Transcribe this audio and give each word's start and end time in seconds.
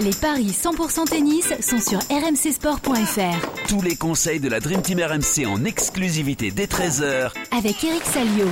Les 0.00 0.10
paris 0.10 0.46
100% 0.46 1.04
tennis 1.04 1.52
sont 1.60 1.78
sur 1.78 1.98
rmcsport.fr. 1.98 3.68
Tous 3.68 3.82
les 3.82 3.94
conseils 3.94 4.40
de 4.40 4.48
la 4.48 4.58
Dream 4.58 4.80
Team 4.80 5.00
RMC 5.00 5.46
en 5.46 5.64
exclusivité 5.64 6.50
dès 6.50 6.64
13h 6.64 7.30
avec 7.56 7.84
Eric 7.84 8.02
Salio. 8.04 8.46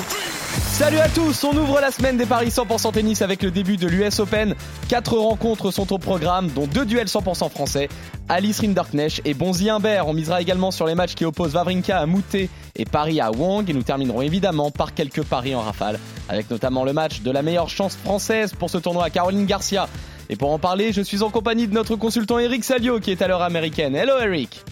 Salut 0.69 0.99
à 0.99 1.09
tous, 1.09 1.45
on 1.45 1.57
ouvre 1.57 1.81
la 1.81 1.91
semaine 1.91 2.19
des 2.19 2.27
paris 2.27 2.49
100% 2.49 2.93
tennis 2.93 3.23
avec 3.23 3.43
le 3.43 3.51
début 3.51 3.79
de 3.79 3.89
l'US 3.89 4.21
Open. 4.21 4.55
Quatre 4.89 5.17
rencontres 5.17 5.71
sont 5.71 5.91
au 5.95 5.99
programme, 5.99 6.49
dont 6.49 6.67
deux 6.67 6.85
duels 6.85 7.06
100% 7.06 7.49
français. 7.49 7.88
Alice 8.29 8.61
Rinderknecht 8.61 9.22
et 9.25 9.33
Bonzi 9.33 9.71
Imbert. 9.71 10.09
On 10.09 10.13
misera 10.13 10.43
également 10.43 10.71
sur 10.71 10.87
les 10.87 10.95
matchs 10.95 11.15
qui 11.15 11.25
opposent 11.25 11.53
Vavrinka 11.53 11.99
à 11.99 12.07
Moutet 12.07 12.51
et 12.77 12.85
Paris 12.85 13.21
à 13.21 13.31
Wang. 13.31 13.69
Et 13.69 13.72
nous 13.72 13.83
terminerons 13.83 14.21
évidemment 14.21 14.71
par 14.71 14.93
quelques 14.93 15.22
paris 15.22 15.54
en 15.54 15.63
rafale, 15.63 15.99
avec 16.29 16.51
notamment 16.51 16.84
le 16.84 16.93
match 16.93 17.23
de 17.23 17.30
la 17.30 17.41
meilleure 17.43 17.70
chance 17.70 17.97
française 17.97 18.52
pour 18.52 18.69
ce 18.69 18.77
tournoi 18.77 19.05
à 19.05 19.11
Caroline 19.11 19.47
Garcia. 19.47 19.88
Et 20.33 20.37
pour 20.37 20.52
en 20.52 20.60
parler, 20.60 20.92
je 20.92 21.01
suis 21.01 21.24
en 21.24 21.30
compagnie 21.30 21.66
de 21.66 21.74
notre 21.74 21.96
consultant 21.96 22.38
Eric 22.38 22.62
Salio 22.62 23.00
qui 23.00 23.10
est 23.10 23.20
à 23.20 23.27
l'heure 23.27 23.42
américaine. 23.42 23.96
Hello 23.96 24.12
Eric. 24.20 24.64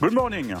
Good 0.00 0.14
morning. 0.14 0.54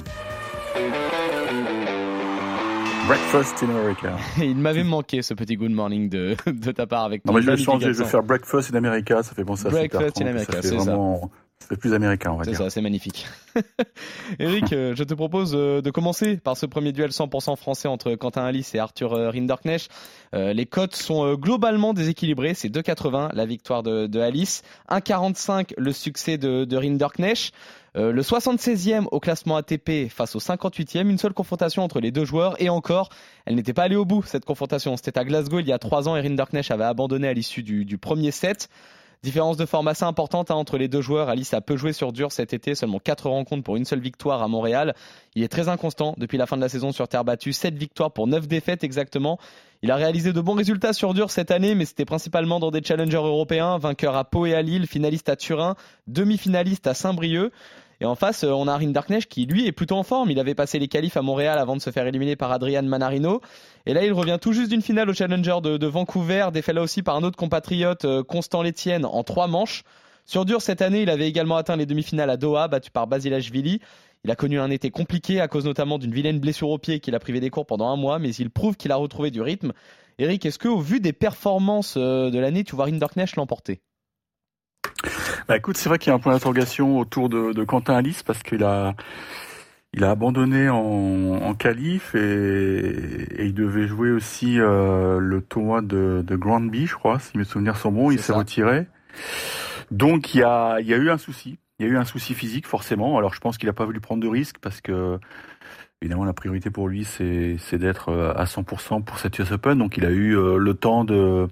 Breakfast 3.06 3.62
in 3.62 3.70
America. 3.70 4.18
Il 4.36 4.58
m'avait 4.58 4.84
manqué 4.84 5.22
ce 5.22 5.32
petit 5.32 5.56
good 5.56 5.70
morning 5.70 6.10
de, 6.10 6.36
de 6.46 6.72
ta 6.72 6.86
part 6.86 7.04
avec 7.04 7.24
Non, 7.24 7.32
mais 7.32 7.40
je 7.40 7.50
vais 7.50 7.56
changer, 7.56 7.94
je 7.94 8.02
vais 8.02 8.04
faire 8.04 8.22
Breakfast 8.22 8.70
in 8.74 8.76
America, 8.76 9.22
ça 9.22 9.34
fait 9.34 9.46
penser 9.46 9.68
à 9.68 9.70
Breakfast 9.70 10.20
in 10.20 10.26
America, 10.26 10.58
c'est 10.60 10.78
ça. 10.78 10.98
C'est 11.68 11.76
plus 11.76 11.94
américain, 11.94 12.32
on 12.32 12.36
va 12.36 12.44
dire. 12.44 12.56
C'est 12.56 12.62
ça, 12.64 12.70
c'est 12.70 12.80
magnifique. 12.80 13.26
Eric, 14.40 14.72
euh, 14.72 14.94
je 14.96 15.04
te 15.04 15.14
propose 15.14 15.52
euh, 15.54 15.80
de 15.80 15.90
commencer 15.90 16.36
par 16.36 16.56
ce 16.56 16.66
premier 16.66 16.90
duel 16.92 17.10
100% 17.10 17.56
français 17.56 17.86
entre 17.86 18.14
Quentin 18.16 18.44
Alice 18.44 18.74
et 18.74 18.78
Arthur 18.78 19.12
euh, 19.12 19.30
Rinderknecht. 19.30 19.88
les 20.32 20.66
cotes 20.66 20.96
sont 20.96 21.34
globalement 21.34 21.92
déséquilibrées. 21.92 22.54
C'est 22.54 22.68
2,80 22.68 23.34
la 23.34 23.46
victoire 23.46 23.82
de, 23.82 24.06
de 24.06 24.20
Alice, 24.20 24.62
1,45 24.90 25.74
le 25.76 25.92
succès 25.92 26.38
de, 26.38 26.64
de 26.64 26.76
Rinderknecht. 26.76 27.52
le 27.94 28.22
76e 28.22 29.06
au 29.10 29.20
classement 29.20 29.56
ATP 29.56 30.08
face 30.08 30.34
au 30.34 30.40
58e, 30.40 31.08
une 31.08 31.18
seule 31.18 31.34
confrontation 31.34 31.82
entre 31.82 32.00
les 32.00 32.10
deux 32.10 32.24
joueurs 32.24 32.60
et 32.60 32.68
encore, 32.68 33.10
elle 33.44 33.54
n'était 33.54 33.74
pas 33.74 33.84
allée 33.84 33.96
au 33.96 34.04
bout 34.04 34.22
cette 34.24 34.44
confrontation. 34.44 34.96
C'était 34.96 35.18
à 35.18 35.24
Glasgow 35.24 35.60
il 35.60 35.68
y 35.68 35.72
a 35.72 35.78
trois 35.78 36.08
ans 36.08 36.16
et 36.16 36.20
Rinderknecht 36.20 36.70
avait 36.70 36.84
abandonné 36.84 37.28
à 37.28 37.32
l'issue 37.32 37.62
du, 37.62 37.84
du 37.84 37.98
premier 37.98 38.30
set. 38.30 38.68
Différence 39.22 39.58
de 39.58 39.66
forme 39.66 39.86
assez 39.88 40.04
importante 40.04 40.50
hein, 40.50 40.54
entre 40.54 40.78
les 40.78 40.88
deux 40.88 41.02
joueurs. 41.02 41.28
Alice 41.28 41.52
a 41.52 41.60
peu 41.60 41.76
joué 41.76 41.92
sur 41.92 42.10
dur 42.10 42.32
cet 42.32 42.54
été, 42.54 42.74
seulement 42.74 42.98
4 42.98 43.28
rencontres 43.28 43.62
pour 43.62 43.76
une 43.76 43.84
seule 43.84 44.00
victoire 44.00 44.42
à 44.42 44.48
Montréal. 44.48 44.94
Il 45.34 45.42
est 45.42 45.48
très 45.48 45.68
inconstant 45.68 46.14
depuis 46.16 46.38
la 46.38 46.46
fin 46.46 46.56
de 46.56 46.62
la 46.62 46.70
saison 46.70 46.90
sur 46.90 47.06
terre 47.06 47.22
battue, 47.22 47.52
7 47.52 47.74
victoires 47.74 48.12
pour 48.12 48.26
9 48.26 48.48
défaites 48.48 48.82
exactement. 48.82 49.38
Il 49.82 49.90
a 49.90 49.96
réalisé 49.96 50.32
de 50.32 50.40
bons 50.40 50.54
résultats 50.54 50.94
sur 50.94 51.12
dur 51.12 51.30
cette 51.30 51.50
année, 51.50 51.74
mais 51.74 51.84
c'était 51.84 52.06
principalement 52.06 52.60
dans 52.60 52.70
des 52.70 52.82
challengers 52.82 53.16
européens, 53.16 53.76
vainqueur 53.76 54.16
à 54.16 54.24
Pau 54.24 54.46
et 54.46 54.54
à 54.54 54.62
Lille, 54.62 54.86
finaliste 54.86 55.28
à 55.28 55.36
Turin, 55.36 55.74
demi-finaliste 56.06 56.86
à 56.86 56.94
Saint-Brieuc. 56.94 57.52
Et 58.00 58.06
en 58.06 58.14
face, 58.14 58.44
euh, 58.44 58.50
on 58.50 58.66
a 58.66 58.76
Rinderknecht 58.76 59.28
qui, 59.28 59.44
lui, 59.44 59.66
est 59.66 59.72
plutôt 59.72 59.96
en 59.96 60.02
forme. 60.02 60.30
Il 60.30 60.40
avait 60.40 60.54
passé 60.54 60.78
les 60.78 60.88
qualifs 60.88 61.18
à 61.18 61.22
Montréal 61.22 61.58
avant 61.58 61.76
de 61.76 61.82
se 61.82 61.90
faire 61.90 62.06
éliminer 62.06 62.36
par 62.36 62.50
Adrian 62.50 62.82
Manarino. 62.82 63.42
Et 63.86 63.94
là, 63.94 64.04
il 64.04 64.12
revient 64.12 64.38
tout 64.40 64.52
juste 64.52 64.70
d'une 64.70 64.82
finale 64.82 65.08
au 65.08 65.14
Challenger 65.14 65.58
de, 65.62 65.86
Vancouver, 65.86 66.48
défait 66.52 66.72
là 66.72 66.82
aussi 66.82 67.02
par 67.02 67.16
un 67.16 67.22
autre 67.22 67.36
compatriote, 67.36 68.04
euh, 68.04 68.22
Constant 68.22 68.62
Létienne, 68.62 69.04
en 69.04 69.22
trois 69.24 69.46
manches. 69.46 69.82
Sur 70.26 70.44
dur, 70.44 70.60
cette 70.60 70.82
année, 70.82 71.02
il 71.02 71.10
avait 71.10 71.28
également 71.28 71.56
atteint 71.56 71.76
les 71.76 71.86
demi-finales 71.86 72.30
à 72.30 72.36
Doha, 72.36 72.68
battu 72.68 72.90
par 72.90 73.06
Basilashvili. 73.06 73.80
Il 74.22 74.30
a 74.30 74.36
connu 74.36 74.60
un 74.60 74.70
été 74.70 74.90
compliqué 74.90 75.40
à 75.40 75.48
cause 75.48 75.64
notamment 75.64 75.98
d'une 75.98 76.12
vilaine 76.12 76.40
blessure 76.40 76.68
au 76.68 76.78
pied 76.78 77.00
qui 77.00 77.10
l'a 77.10 77.18
privé 77.18 77.40
des 77.40 77.48
cours 77.48 77.66
pendant 77.66 77.88
un 77.88 77.96
mois, 77.96 78.18
mais 78.18 78.30
il 78.34 78.50
prouve 78.50 78.76
qu'il 78.76 78.92
a 78.92 78.96
retrouvé 78.96 79.30
du 79.30 79.40
rythme. 79.40 79.72
Eric, 80.18 80.44
est-ce 80.44 80.58
que 80.58 80.68
au 80.68 80.80
vu 80.80 81.00
des 81.00 81.14
performances 81.14 81.94
euh, 81.96 82.30
de 82.30 82.38
l'année, 82.38 82.62
tu 82.62 82.76
vois 82.76 82.84
Rinderknecht 82.84 83.36
l'emporter? 83.36 83.80
Bah 85.48 85.56
écoute, 85.56 85.78
c'est 85.78 85.88
vrai 85.88 85.98
qu'il 85.98 86.10
y 86.10 86.12
a 86.12 86.14
un 86.14 86.18
point 86.18 86.32
d'interrogation 86.32 86.98
autour 86.98 87.28
de, 87.30 87.52
de, 87.52 87.64
Quentin 87.64 87.94
Alice 87.94 88.22
parce 88.22 88.42
qu'il 88.42 88.62
a 88.62 88.94
il 89.92 90.04
a 90.04 90.10
abandonné 90.10 90.68
en, 90.68 90.76
en 91.42 91.54
qualif 91.54 92.14
et, 92.14 92.18
et, 92.18 93.44
il 93.46 93.54
devait 93.54 93.88
jouer 93.88 94.10
aussi 94.12 94.60
euh, 94.60 95.18
le 95.18 95.40
tournoi 95.40 95.82
de, 95.82 96.22
de 96.24 96.36
Granby, 96.36 96.86
je 96.86 96.94
crois, 96.94 97.18
si 97.18 97.36
mes 97.36 97.44
souvenirs 97.44 97.76
sont 97.76 97.90
bons. 97.90 98.10
Il 98.10 98.20
s'est 98.20 98.32
retiré. 98.32 98.86
Donc 99.90 100.34
il 100.34 100.38
y 100.38 100.42
a, 100.44 100.78
il 100.80 100.86
y 100.86 100.94
a 100.94 100.96
eu 100.96 101.10
un 101.10 101.18
souci. 101.18 101.58
Il 101.78 101.86
y 101.86 101.88
a 101.88 101.92
eu 101.92 101.96
un 101.96 102.04
souci 102.04 102.34
physique 102.34 102.66
forcément. 102.66 103.18
Alors 103.18 103.34
je 103.34 103.40
pense 103.40 103.58
qu'il 103.58 103.66
n'a 103.66 103.72
pas 103.72 103.84
voulu 103.84 104.00
prendre 104.00 104.22
de 104.22 104.28
risques 104.28 104.58
parce 104.60 104.80
que 104.80 105.18
évidemment 106.00 106.24
la 106.24 106.32
priorité 106.32 106.70
pour 106.70 106.88
lui 106.88 107.04
c'est 107.04 107.78
d'être 107.78 108.10
euh, 108.10 108.32
à 108.34 108.44
100% 108.44 109.02
pour 109.02 109.18
cette 109.18 109.38
US 109.40 109.50
Open. 109.50 109.78
Donc 109.78 109.96
il 109.96 110.04
a 110.04 110.10
eu 110.10 110.36
euh, 110.36 110.56
le 110.56 110.74
temps 110.74 111.04
de 111.04 111.48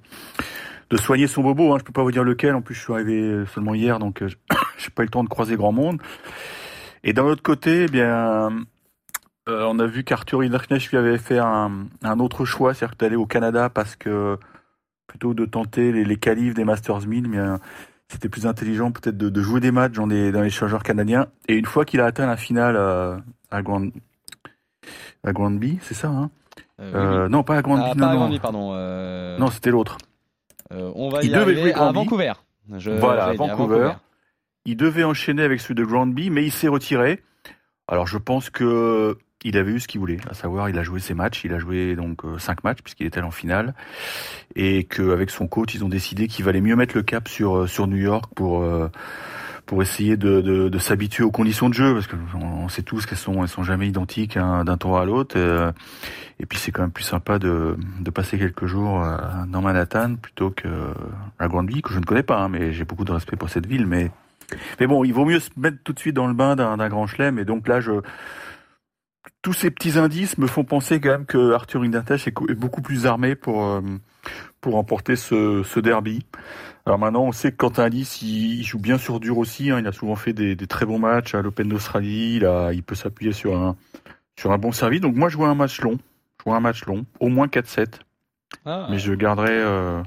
de 0.90 0.96
soigner 0.96 1.26
son 1.26 1.42
bobo. 1.42 1.74
Hein. 1.74 1.78
Je 1.80 1.84
peux 1.84 1.92
pas 1.92 2.02
vous 2.02 2.12
dire 2.12 2.24
lequel. 2.24 2.54
En 2.54 2.62
plus, 2.62 2.74
je 2.74 2.80
suis 2.80 2.92
arrivé 2.92 3.44
seulement 3.52 3.74
hier, 3.74 3.98
donc 3.98 4.22
euh, 4.22 4.28
j'ai 4.78 4.90
pas 4.90 5.02
eu 5.02 5.06
le 5.06 5.10
temps 5.10 5.24
de 5.24 5.28
croiser 5.28 5.56
grand 5.56 5.72
monde. 5.72 6.00
Et 7.04 7.12
d'un 7.12 7.25
autre 7.25 7.42
côté, 7.42 7.84
eh 7.84 7.86
bien, 7.86 8.50
euh, 9.48 9.64
on 9.66 9.78
a 9.78 9.86
vu 9.86 10.04
qu'Arthur 10.04 10.42
Hinderknecht 10.42 10.91
lui 10.91 10.98
avait 10.98 11.19
fait 11.19 11.38
un, 11.38 11.86
un 12.03 12.20
autre 12.20 12.44
choix, 12.44 12.75
c'est-à-dire 12.75 12.97
d'aller 12.98 13.16
au 13.16 13.26
Canada 13.26 13.70
parce 13.70 13.97
que 13.97 14.38
plutôt 15.06 15.32
de 15.32 15.47
tenter 15.47 15.91
les, 15.92 16.04
les 16.04 16.16
qualifs 16.16 16.54
des 16.54 16.64
Masters 16.64 17.06
1000, 17.06 17.28
bien, 17.28 17.60
c'était 18.08 18.28
plus 18.28 18.47
intelligent 18.47 18.92
peut-être 18.92 19.16
de, 19.16 19.31
de, 19.31 19.42
jouer 19.42 19.60
des 19.60 19.70
matchs 19.70 19.92
dans 19.92 20.06
les, 20.06 20.32
dans 20.32 20.42
les 20.42 20.50
changeurs 20.50 20.82
canadiens. 20.82 21.28
Et 21.47 21.54
une 21.56 21.64
fois 21.64 21.84
qu'il 21.84 22.00
a 22.00 22.04
atteint 22.06 22.26
la 22.26 22.37
finale 22.37 22.76
euh, 22.76 23.16
à 23.50 23.62
Grand 23.62 23.88
à 25.25 25.32
Grandby, 25.32 25.78
c'est 25.82 25.94
ça, 25.94 26.08
hein? 26.08 26.31
Euh, 26.81 27.28
Non, 27.28 27.42
pas 27.42 27.56
à 27.56 27.62
Grandby, 27.62 27.82
ah, 27.84 27.94
non, 27.94 28.06
pas 28.06 28.12
à 28.12 28.14
Grandby, 28.16 28.38
pardon. 28.38 28.72
Non, 29.38 29.50
c'était 29.50 29.70
l'autre. 29.70 29.98
On 30.70 31.08
va 31.08 31.22
y 31.22 31.34
arriver 31.34 31.72
à 31.72 31.91
Vancouver. 31.91 32.32
voilà, 32.69 33.25
à 33.25 33.32
Vancouver. 33.32 33.92
Il 34.68 34.76
devait 34.76 35.04
enchaîner 35.04 35.42
avec 35.42 35.60
celui 35.60 35.76
de 35.76 35.84
Grandby, 35.84 36.28
mais 36.28 36.44
il 36.44 36.52
s'est 36.52 36.68
retiré. 36.68 37.22
Alors 37.88 38.06
je 38.06 38.18
pense 38.18 38.50
que 38.50 39.16
il 39.44 39.56
avait 39.56 39.72
eu 39.72 39.80
ce 39.80 39.88
qu'il 39.88 39.98
voulait, 40.00 40.18
à 40.28 40.34
savoir 40.34 40.68
il 40.68 40.78
a 40.78 40.82
joué 40.82 41.00
ses 41.00 41.14
matchs, 41.14 41.44
il 41.44 41.54
a 41.54 41.58
joué 41.58 41.96
donc 41.96 42.24
euh, 42.24 42.38
cinq 42.38 42.64
matchs 42.64 42.82
puisqu'il 42.82 43.06
était 43.06 43.22
en 43.22 43.30
finale, 43.30 43.72
et 44.56 44.84
qu'avec 44.84 45.30
son 45.30 45.46
coach 45.46 45.74
ils 45.74 45.84
ont 45.84 45.88
décidé 45.88 46.26
qu'il 46.26 46.44
valait 46.44 46.60
mieux 46.60 46.76
mettre 46.76 46.96
le 46.96 47.02
cap 47.02 47.28
sur 47.28 47.56
euh, 47.56 47.66
sur 47.66 47.86
New 47.86 47.96
York 47.96 48.26
pour 48.34 48.62
pour 49.68 49.82
essayer 49.82 50.16
de, 50.16 50.40
de, 50.40 50.78
s'habituer 50.78 51.24
aux 51.24 51.30
conditions 51.30 51.68
de 51.68 51.74
jeu, 51.74 51.92
parce 51.92 52.06
que 52.06 52.16
on 52.34 52.70
sait 52.70 52.82
tous 52.82 53.04
qu'elles 53.04 53.18
sont, 53.18 53.42
elles 53.42 53.50
sont 53.50 53.62
jamais 53.62 53.86
identiques 53.86 54.38
hein, 54.38 54.64
d'un 54.64 54.78
tour 54.78 54.98
à 54.98 55.04
l'autre. 55.04 55.36
Euh, 55.36 55.70
et 56.40 56.46
puis 56.46 56.58
c'est 56.58 56.72
quand 56.72 56.80
même 56.80 56.90
plus 56.90 57.04
sympa 57.04 57.38
de, 57.38 57.76
de 58.00 58.10
passer 58.10 58.38
quelques 58.38 58.64
jours 58.64 59.04
euh, 59.04 59.18
dans 59.46 59.60
Manhattan 59.60 60.16
plutôt 60.16 60.50
que 60.50 60.68
la 61.38 61.48
grande 61.48 61.70
que 61.82 61.92
je 61.92 61.98
ne 61.98 62.04
connais 62.04 62.22
pas, 62.22 62.38
hein, 62.38 62.48
mais 62.48 62.72
j'ai 62.72 62.86
beaucoup 62.86 63.04
de 63.04 63.12
respect 63.12 63.36
pour 63.36 63.50
cette 63.50 63.66
ville. 63.66 63.86
Mais 63.86 64.10
mais 64.81 64.86
bon, 64.86 65.04
il 65.04 65.12
vaut 65.12 65.25
mieux 65.25 65.41
se 65.41 65.50
mettre 65.56 65.78
tout 65.84 65.92
de 65.92 65.98
suite 65.98 66.14
dans 66.14 66.26
le 66.26 66.34
bain 66.34 66.56
d'un 66.56 66.88
grand 66.88 67.06
chelem. 67.06 67.38
Et 67.38 67.44
donc 67.44 67.69
là, 67.69 67.81
je 67.81 68.00
tous 69.42 69.53
ces 69.53 69.70
petits 69.70 69.98
indices 69.98 70.38
me 70.38 70.47
font 70.47 70.64
penser 70.64 71.00
quand 71.00 71.10
même 71.10 71.26
que 71.26 71.53
Arthur 71.53 71.82
Indentech 71.82 72.28
est 72.28 72.54
beaucoup 72.54 72.82
plus 72.82 73.06
armé 73.06 73.34
pour 73.34 73.64
euh, 73.64 73.81
pour 74.60 74.75
remporter 74.75 75.16
ce, 75.16 75.62
ce 75.62 75.81
derby. 75.81 76.25
Alors 76.87 76.98
maintenant, 76.98 77.25
on 77.25 77.32
sait 77.32 77.53
que 77.53 77.56
Quentin 77.56 77.84
Alice, 77.84 78.22
il, 78.22 78.62
joue 78.64 78.78
bien 78.78 78.98
sur 78.98 79.20
dur 79.20 79.38
aussi. 79.38 79.70
Hein. 79.70 79.78
Il 79.78 79.87
a 79.87 79.92
souvent 79.92 80.16
fait 80.16 80.32
des, 80.32 80.56
très 80.66 80.87
bons 80.87 80.98
matchs 80.98 81.34
à 81.34 81.42
l'Open 81.42 81.69
d'Australie. 81.69 82.37
Il, 82.37 82.50
il 82.72 82.82
peut 82.82 82.94
s'appuyer 82.94 83.32
sur 83.32 83.56
un, 83.56 83.76
sur 84.38 84.53
un 84.53 84.58
bon 84.58 84.72
service. 84.72 85.00
Donc 85.00 85.14
moi, 85.14 85.28
je 85.28 85.37
vois 85.37 85.48
un 85.48 85.54
match 85.54 85.81
long. 85.82 85.98
Je 86.38 86.44
vois 86.44 86.56
un 86.56 86.60
match 86.60 86.84
long, 86.87 87.04
au 87.20 87.28
moins 87.28 87.47
4-7. 87.47 88.00
Ah. 88.64 88.87
Mais 88.91 88.98
je 88.98 89.12
garderai 89.12 89.53
euh, 89.53 90.03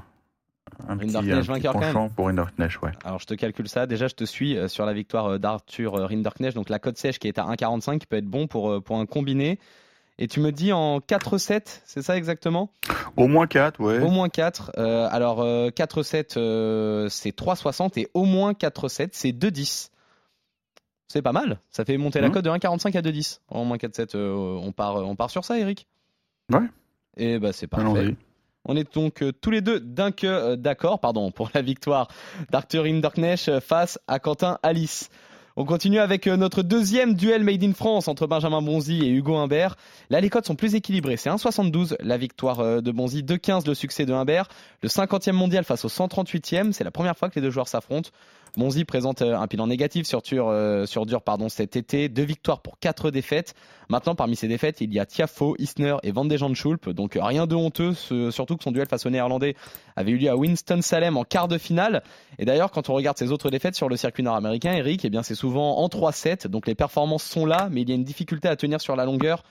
un 0.87 0.97
petit, 0.97 1.15
un 1.15 1.71
penchant 1.71 2.09
pour 2.09 2.27
Rinderknecht. 2.27 2.81
Ouais. 2.81 2.91
Alors 3.03 3.19
je 3.19 3.25
te 3.25 3.33
calcule 3.33 3.67
ça. 3.67 3.87
Déjà, 3.87 4.07
je 4.07 4.15
te 4.15 4.23
suis 4.23 4.57
euh, 4.57 4.67
sur 4.67 4.85
la 4.85 4.93
victoire 4.93 5.25
euh, 5.27 5.37
d'Arthur 5.37 5.93
Rinderknecht. 5.93 6.55
Donc 6.55 6.69
la 6.69 6.79
cote 6.79 6.97
sèche 6.97 7.19
qui 7.19 7.27
est 7.27 7.37
à 7.37 7.43
1,45 7.43 7.99
qui 7.99 8.05
peut 8.07 8.17
être 8.17 8.25
bon 8.25 8.47
pour, 8.47 8.81
pour 8.83 8.97
un 8.97 9.05
combiné. 9.05 9.59
Et 10.21 10.27
tu 10.27 10.39
me 10.39 10.51
dis 10.51 10.71
en 10.71 10.99
4-7, 10.99 11.81
c'est 11.83 12.03
ça 12.03 12.15
exactement? 12.15 12.69
Au 13.17 13.27
moins 13.27 13.47
4, 13.47 13.79
ouais. 13.79 13.99
Au 13.99 14.09
moins 14.11 14.29
4. 14.29 14.73
Euh, 14.77 15.07
alors 15.09 15.43
4-7, 15.43 16.37
euh, 16.37 17.09
c'est 17.09 17.35
3,60 17.35 17.99
et 17.99 18.07
au 18.13 18.25
moins 18.25 18.51
4-7, 18.51 19.09
c'est 19.13 19.31
2,10. 19.31 19.89
C'est 21.07 21.23
pas 21.23 21.31
mal. 21.31 21.59
Ça 21.71 21.85
fait 21.85 21.97
monter 21.97 22.21
la 22.21 22.29
mmh. 22.29 22.33
cote 22.33 22.45
de 22.45 22.51
1,45 22.51 22.97
à 22.97 23.01
2,10. 23.01 23.39
Au 23.49 23.63
moins 23.63 23.77
4-7, 23.77 24.15
euh, 24.15 24.59
on, 24.61 24.71
part, 24.71 24.97
on 24.97 25.15
part 25.15 25.31
sur 25.31 25.43
ça, 25.43 25.57
Eric? 25.57 25.87
Ouais. 26.51 26.69
Et 27.17 27.39
bah 27.39 27.51
c'est 27.51 27.67
parfait. 27.67 28.15
On 28.65 28.75
est 28.75 28.93
donc 28.93 29.23
tous 29.41 29.51
les 29.51 29.61
deux 29.61 29.79
d'un 29.79 30.11
que 30.11 30.55
d'accord, 30.55 30.99
pardon, 30.99 31.31
pour 31.31 31.49
la 31.53 31.61
victoire 31.61 32.07
d'Arthur 32.51 32.85
Hinderknecht 32.85 33.59
face 33.59 33.99
à 34.07 34.19
Quentin 34.19 34.59
Alice. 34.63 35.09
On 35.57 35.65
continue 35.65 35.99
avec 35.99 36.27
euh, 36.27 36.37
notre 36.37 36.63
deuxième 36.63 37.13
duel 37.13 37.43
Made 37.43 37.63
in 37.63 37.73
France 37.73 38.07
entre 38.07 38.25
Benjamin 38.25 38.61
Bonzi 38.61 39.01
et 39.03 39.09
Hugo 39.09 39.35
Humbert. 39.35 39.75
Là, 40.09 40.21
les 40.21 40.29
codes 40.29 40.45
sont 40.45 40.55
plus 40.55 40.75
équilibrés. 40.75 41.17
C'est 41.17 41.29
1,72 41.29 41.95
la 41.99 42.17
victoire 42.17 42.61
euh, 42.61 42.81
de 42.81 42.91
Bonzi, 42.91 43.21
2,15 43.21 43.67
le 43.67 43.73
succès 43.73 44.05
de 44.05 44.13
Humbert. 44.13 44.47
Le 44.81 44.87
50e 44.87 45.33
mondial 45.33 45.65
face 45.65 45.83
au 45.83 45.89
138e, 45.89 46.71
c'est 46.71 46.85
la 46.85 46.91
première 46.91 47.17
fois 47.17 47.29
que 47.29 47.35
les 47.35 47.41
deux 47.41 47.51
joueurs 47.51 47.67
s'affrontent. 47.67 48.11
Bonzi 48.57 48.83
présente 48.83 49.21
un 49.21 49.45
bilan 49.45 49.67
négatif 49.67 50.05
sur 50.05 50.21
dur, 50.21 50.53
sur 50.85 51.05
dur 51.05 51.21
pardon, 51.21 51.47
cet 51.47 51.77
été, 51.77 52.09
deux 52.09 52.23
victoires 52.23 52.61
pour 52.61 52.79
quatre 52.79 53.09
défaites. 53.09 53.53
Maintenant, 53.87 54.13
parmi 54.13 54.35
ces 54.35 54.49
défaites, 54.49 54.81
il 54.81 54.93
y 54.93 54.99
a 54.99 55.05
Tiafo, 55.05 55.55
Isner 55.57 55.95
et 56.03 56.11
Van 56.11 56.25
de 56.25 56.37
Schulp, 56.53 56.89
donc 56.89 57.17
rien 57.19 57.47
de 57.47 57.55
honteux, 57.55 57.93
surtout 58.29 58.57
que 58.57 58.63
son 58.63 58.71
duel 58.71 58.87
face 58.87 59.05
au 59.05 59.09
néerlandais 59.09 59.55
avait 59.95 60.11
eu 60.11 60.17
lieu 60.17 60.29
à 60.29 60.35
Winston-Salem 60.35 61.15
en 61.15 61.23
quart 61.23 61.47
de 61.47 61.57
finale. 61.57 62.03
Et 62.39 62.45
d'ailleurs, 62.45 62.71
quand 62.71 62.89
on 62.89 62.93
regarde 62.93 63.17
ses 63.17 63.31
autres 63.31 63.49
défaites 63.49 63.75
sur 63.75 63.87
le 63.87 63.95
circuit 63.95 64.23
nord-américain, 64.23 64.73
Eric, 64.73 65.05
eh 65.05 65.09
bien 65.09 65.23
c'est 65.23 65.35
souvent 65.35 65.77
en 65.77 65.87
3-7, 65.87 66.47
donc 66.47 66.67
les 66.67 66.75
performances 66.75 67.23
sont 67.23 67.45
là, 67.45 67.69
mais 67.71 67.83
il 67.83 67.89
y 67.89 67.93
a 67.93 67.95
une 67.95 68.03
difficulté 68.03 68.49
à 68.49 68.57
tenir 68.57 68.81
sur 68.81 68.97
la 68.97 69.05
longueur. 69.05 69.43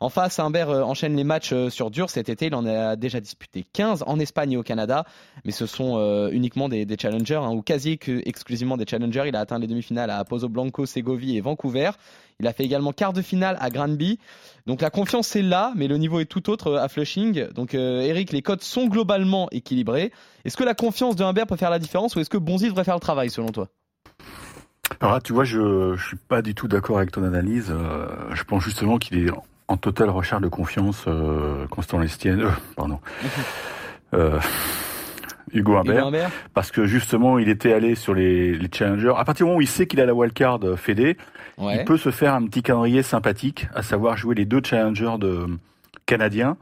En 0.00 0.10
face, 0.10 0.38
Humbert 0.38 0.68
euh, 0.68 0.82
enchaîne 0.82 1.16
les 1.16 1.24
matchs 1.24 1.52
euh, 1.52 1.70
sur 1.70 1.90
dur 1.90 2.10
cet 2.10 2.28
été. 2.28 2.46
Il 2.46 2.54
en 2.54 2.66
a 2.66 2.96
déjà 2.96 3.20
disputé 3.20 3.64
15 3.72 4.04
en 4.06 4.18
Espagne 4.18 4.52
et 4.52 4.56
au 4.56 4.62
Canada, 4.62 5.04
mais 5.44 5.52
ce 5.52 5.66
sont 5.66 5.96
euh, 5.96 6.28
uniquement 6.30 6.68
des, 6.68 6.86
challengers, 7.00 7.36
hein, 7.36 7.50
ou 7.50 7.62
quasi 7.62 7.98
exclusivement 8.06 8.76
des 8.76 8.84
challengers. 8.86 9.24
Il 9.26 9.36
a 9.36 9.40
atteint 9.40 9.58
les 9.58 9.66
demi-finales 9.66 10.10
à 10.10 10.22
Pozo 10.24 10.48
Blanco, 10.48 10.84
Segovie 10.84 11.36
et 11.36 11.40
Vancouver. 11.40 11.90
Il 12.40 12.46
a 12.46 12.52
fait 12.52 12.64
également 12.64 12.92
quart 12.92 13.14
de 13.14 13.22
finale 13.22 13.56
à 13.60 13.70
Granby. 13.70 14.18
Donc 14.66 14.82
la 14.82 14.90
confiance 14.90 15.34
est 15.34 15.42
là, 15.42 15.72
mais 15.76 15.88
le 15.88 15.96
niveau 15.96 16.20
est 16.20 16.26
tout 16.26 16.50
autre 16.50 16.74
à 16.74 16.88
Flushing. 16.88 17.48
Donc 17.52 17.72
Eric, 17.72 18.32
les 18.32 18.42
codes 18.42 18.62
sont 18.62 18.88
globalement 18.88 19.48
équilibrés. 19.52 20.12
Est-ce 20.44 20.58
que 20.58 20.64
la 20.64 20.74
confiance 20.74 21.16
de 21.16 21.24
Humbert 21.24 21.46
peut 21.46 21.56
faire 21.56 21.70
la 21.70 21.78
différence 21.78 22.14
ou 22.14 22.20
est-ce 22.20 22.28
que 22.28 22.36
Bonzi 22.36 22.66
devrait 22.66 22.84
faire 22.84 22.94
le 22.94 23.00
travail 23.00 23.30
selon 23.30 23.48
toi? 23.48 23.68
Alors 25.00 25.22
tu 25.22 25.32
vois, 25.32 25.44
je, 25.44 25.94
je 25.96 26.06
suis 26.06 26.16
pas 26.16 26.42
du 26.42 26.54
tout 26.54 26.68
d'accord 26.68 26.98
avec 26.98 27.10
ton 27.10 27.24
analyse. 27.24 27.72
je 28.34 28.42
pense 28.44 28.62
justement 28.62 28.98
qu'il 28.98 29.16
est 29.16 29.30
en 29.68 29.76
totale 29.76 30.10
recherche 30.10 30.42
de 30.42 30.48
confiance, 30.48 31.04
euh, 31.08 31.66
Constant 31.68 31.98
Lestienne, 31.98 32.40
euh, 32.42 32.50
pardon, 32.76 33.00
euh, 34.14 34.38
Hugo 35.52 35.76
Humbert, 35.76 36.10
parce 36.54 36.70
que 36.70 36.86
justement, 36.86 37.38
il 37.38 37.48
était 37.48 37.72
allé 37.72 37.94
sur 37.94 38.14
les, 38.14 38.54
les 38.54 38.68
challengers. 38.72 39.14
À 39.16 39.24
partir 39.24 39.44
du 39.46 39.48
moment 39.48 39.58
où 39.58 39.62
il 39.62 39.68
sait 39.68 39.86
qu'il 39.86 40.00
a 40.00 40.06
la 40.06 40.14
wildcard 40.14 40.60
euh, 40.64 40.76
Fédé, 40.76 41.16
il 41.58 41.84
peut 41.84 41.96
se 41.96 42.10
faire 42.10 42.34
un 42.34 42.44
petit 42.44 42.62
calendrier 42.62 43.02
sympathique, 43.02 43.66
à 43.74 43.82
savoir 43.82 44.16
jouer 44.16 44.34
les 44.34 44.44
deux 44.44 44.60
challengers 44.62 45.16
de 45.18 45.46
canadiens. 46.04 46.56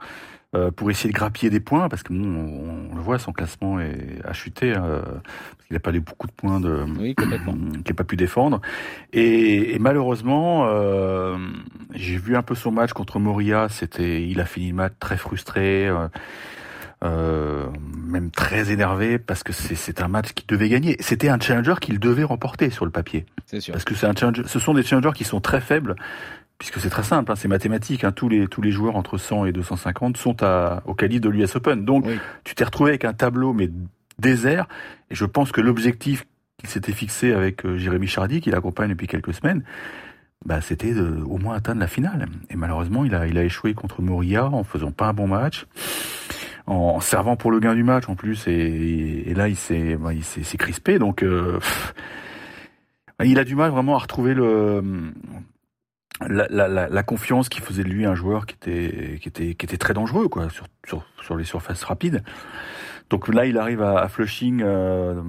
Euh, 0.54 0.70
pour 0.70 0.88
essayer 0.90 1.10
de 1.10 1.14
grappiller 1.14 1.50
des 1.50 1.58
points, 1.58 1.88
parce 1.88 2.04
que 2.04 2.12
bon, 2.12 2.88
on, 2.92 2.94
le 2.94 3.00
voit, 3.00 3.18
son 3.18 3.32
classement 3.32 3.80
est, 3.80 4.20
a 4.24 4.32
chuté, 4.32 4.72
euh, 4.72 5.00
parce 5.02 5.66
qu'il 5.66 5.74
n'a 5.74 5.80
pas 5.80 5.92
eu 5.92 5.98
beaucoup 6.00 6.28
de 6.28 6.32
points 6.32 6.60
de, 6.60 6.84
oui, 6.98 7.14
qu'il 7.18 7.28
n'a 7.28 7.94
pas 7.96 8.04
pu 8.04 8.16
défendre. 8.16 8.60
Et, 9.12 9.74
et 9.74 9.78
malheureusement, 9.80 10.66
euh, 10.68 11.36
j'ai 11.92 12.18
vu 12.18 12.36
un 12.36 12.42
peu 12.42 12.54
son 12.54 12.70
match 12.70 12.92
contre 12.92 13.18
Moria. 13.18 13.68
C'était, 13.68 14.28
il 14.28 14.40
a 14.40 14.44
fini 14.44 14.68
le 14.68 14.74
match 14.74 14.92
très 15.00 15.16
frustré. 15.16 15.90
Euh, 17.04 17.66
même 18.06 18.30
très 18.30 18.70
énervé 18.70 19.18
parce 19.18 19.42
que 19.42 19.52
c'est 19.52 20.00
un 20.00 20.08
match 20.08 20.32
qu'il 20.32 20.46
devait 20.46 20.70
gagner. 20.70 20.96
C'était 21.00 21.28
un 21.28 21.38
challenger 21.38 21.74
qu'il 21.80 21.98
devait 21.98 22.24
remporter 22.24 22.70
sur 22.70 22.86
le 22.86 22.90
papier. 22.90 23.26
C'est 23.44 23.60
sûr. 23.60 23.72
Parce 23.72 23.84
que 23.84 23.94
c'est 23.94 24.06
un 24.06 24.14
challenger, 24.18 24.44
ce 24.46 24.58
sont 24.58 24.72
des 24.72 24.82
challengers 24.82 25.12
qui 25.14 25.24
sont 25.24 25.40
très 25.40 25.60
faibles 25.60 25.96
puisque 26.58 26.80
c'est 26.80 26.90
très 26.90 27.02
simple, 27.02 27.30
hein, 27.32 27.36
c'est 27.36 27.48
mathématique. 27.48 28.04
Hein, 28.04 28.12
tous 28.12 28.28
les 28.28 28.46
tous 28.46 28.62
les 28.62 28.70
joueurs 28.70 28.96
entre 28.96 29.18
100 29.18 29.46
et 29.46 29.52
250 29.52 30.16
sont 30.16 30.42
à, 30.42 30.82
au 30.86 30.94
calibre 30.94 31.26
de 31.26 31.30
l'US 31.30 31.56
Open. 31.56 31.84
Donc, 31.84 32.06
tu 32.44 32.54
t'es 32.54 32.64
retrouvé 32.64 32.90
avec 32.90 33.04
un 33.04 33.12
tableau 33.12 33.52
mais 33.52 33.70
désert. 34.18 34.68
Et 35.10 35.14
je 35.14 35.24
pense 35.24 35.52
que 35.52 35.60
l'objectif 35.60 36.26
qu'il 36.58 36.68
s'était 36.68 36.92
fixé 36.92 37.32
avec 37.32 37.64
euh, 37.66 37.76
Jérémy 37.76 38.06
Chardy, 38.06 38.40
qui 38.40 38.50
l'accompagne 38.50 38.90
depuis 38.90 39.08
quelques 39.08 39.34
semaines, 39.34 39.64
bah, 40.46 40.60
c'était 40.60 40.92
de 40.92 41.22
au 41.26 41.38
moins 41.38 41.56
atteindre 41.56 41.80
la 41.80 41.88
finale. 41.88 42.26
Et 42.50 42.56
malheureusement, 42.56 43.04
il 43.04 43.14
a 43.14 43.26
il 43.26 43.36
a 43.38 43.44
échoué 43.44 43.74
contre 43.74 44.02
Moria 44.02 44.46
en 44.46 44.62
faisant 44.62 44.92
pas 44.92 45.06
un 45.06 45.14
bon 45.14 45.26
match, 45.26 45.66
en 46.66 47.00
servant 47.00 47.36
pour 47.36 47.50
le 47.50 47.60
gain 47.60 47.74
du 47.74 47.82
match 47.82 48.08
en 48.08 48.14
plus. 48.14 48.46
Et, 48.46 49.24
et 49.26 49.34
là, 49.34 49.48
il 49.48 49.56
s'est 49.56 49.96
bah, 49.96 50.12
il 50.12 50.24
s'est 50.24 50.58
crispé. 50.58 50.98
Donc 50.98 51.22
euh, 51.22 51.58
il 53.24 53.38
a 53.38 53.44
du 53.44 53.56
mal 53.56 53.70
vraiment 53.70 53.96
à 53.96 53.98
retrouver 53.98 54.34
le 54.34 54.82
la, 56.20 56.46
la, 56.48 56.88
la, 56.88 57.02
confiance 57.02 57.48
qui 57.48 57.60
faisait 57.60 57.82
de 57.82 57.88
lui 57.88 58.06
un 58.06 58.14
joueur 58.14 58.46
qui 58.46 58.54
était 58.54 59.18
qui 59.20 59.28
était 59.28 59.54
qui 59.54 59.66
était 59.66 59.76
très 59.76 59.94
dangereux 59.94 60.28
quoi 60.28 60.48
sur 60.48 60.66
sur, 60.86 61.04
sur 61.20 61.36
les 61.36 61.44
surfaces 61.44 61.82
rapides. 61.84 62.22
Donc 63.10 63.28
là, 63.28 63.46
il 63.46 63.58
arrive 63.58 63.82
à, 63.82 64.08
Flushing 64.08 64.62
euh, 64.62 65.20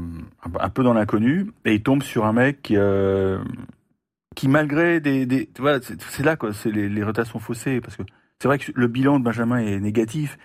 un, 0.59 0.69
peu 0.69 0.83
dans 0.83 0.93
l'inconnu 0.93 1.51
et 1.65 1.75
il 1.75 1.83
tombe 1.83 2.03
sur 2.03 2.25
un 2.25 2.33
mec 2.33 2.61
qui, 2.61 2.77
euh, 2.77 3.39
qui 4.35 4.47
malgré 4.47 4.99
des, 4.99 5.25
des 5.25 5.49
voilà, 5.59 5.79
c'est 5.81 6.23
là 6.23 6.35
quoi, 6.35 6.53
c'est 6.53 6.71
les, 6.71 6.87
les 6.87 7.03
rotations 7.03 7.39
faussées 7.39 7.81
parce 7.81 7.95
que 7.97 8.03
c'est 8.41 8.47
vrai 8.47 8.59
que 8.59 8.71
le 8.73 8.87
bilan 8.87 9.19
de 9.19 9.23
Benjamin 9.23 9.57
est 9.57 9.79
négatif, 9.79 10.37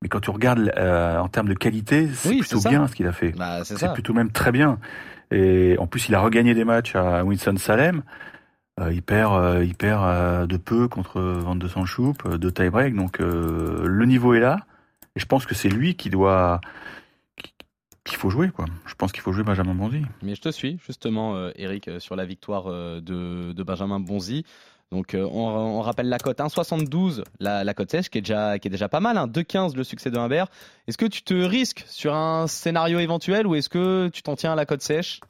mais 0.00 0.08
quand 0.08 0.20
tu 0.20 0.30
regardes 0.30 0.72
euh, 0.76 1.18
en 1.18 1.28
termes 1.28 1.48
de 1.48 1.54
qualité, 1.54 2.08
c'est 2.12 2.36
plutôt 2.36 2.60
bien 2.60 2.86
ce 2.86 2.94
qu'il 2.94 3.06
a 3.06 3.12
fait. 3.12 3.32
Bah, 3.32 3.64
c'est 3.64 3.92
plutôt 3.92 4.12
même 4.12 4.30
très 4.30 4.52
bien. 4.52 4.78
Et 5.30 5.76
en 5.78 5.86
plus, 5.86 6.08
il 6.08 6.14
a 6.14 6.20
regagné 6.20 6.54
des 6.54 6.64
matchs 6.64 6.94
à 6.94 7.24
Winston 7.24 7.56
Salem. 7.56 8.02
Euh, 8.80 8.92
il 8.92 9.02
perd, 9.02 9.34
euh, 9.34 9.66
euh, 9.82 10.46
de 10.46 10.56
peu 10.56 10.88
contre 10.88 11.20
Van 11.20 11.56
de 11.56 11.68
Sanchoup, 11.68 12.14
de 12.24 12.50
tie-break. 12.50 12.94
Donc 12.94 13.18
le 13.18 14.04
niveau 14.06 14.34
est 14.34 14.40
là. 14.40 14.60
Et 15.14 15.20
je 15.20 15.26
pense 15.26 15.44
que 15.44 15.54
c'est 15.54 15.68
lui 15.68 15.94
qui 15.94 16.10
doit 16.10 16.60
qu'il 18.04 18.18
faut 18.18 18.30
jouer 18.30 18.48
quoi. 18.48 18.64
Je 18.86 18.94
pense 18.94 19.12
qu'il 19.12 19.20
faut 19.20 19.32
jouer 19.32 19.44
Benjamin 19.44 19.74
Bonzi. 19.74 20.02
Mais 20.22 20.34
je 20.34 20.40
te 20.40 20.48
suis 20.48 20.78
justement 20.84 21.50
Eric 21.54 21.90
sur 22.00 22.16
la 22.16 22.24
victoire 22.24 22.64
de, 22.64 23.62
Benjamin 23.62 24.00
Bonzi. 24.00 24.44
Donc 24.90 25.14
on, 25.14 25.80
rappelle 25.80 26.08
la 26.08 26.18
cote 26.18 26.38
1,72 26.38 27.24
la, 27.40 27.64
la 27.64 27.74
cote 27.74 27.90
sèche 27.90 28.08
qui 28.08 28.18
est 28.18 28.68
déjà 28.68 28.88
pas 28.88 29.00
mal 29.00 29.16
2,15 29.16 29.58
hein. 29.58 29.68
le 29.76 29.84
succès 29.84 30.10
de 30.10 30.16
Humbert. 30.18 30.48
Est-ce 30.88 30.98
que 30.98 31.06
tu 31.06 31.22
te 31.22 31.34
risques 31.34 31.84
sur 31.86 32.14
un 32.14 32.46
scénario 32.46 32.98
éventuel 32.98 33.46
ou 33.46 33.54
est-ce 33.54 33.68
que 33.68 34.08
tu 34.08 34.22
t'en 34.22 34.34
tiens 34.34 34.52
à 34.52 34.56
la 34.56 34.64
cote 34.66 34.82
sèche? 34.82 35.20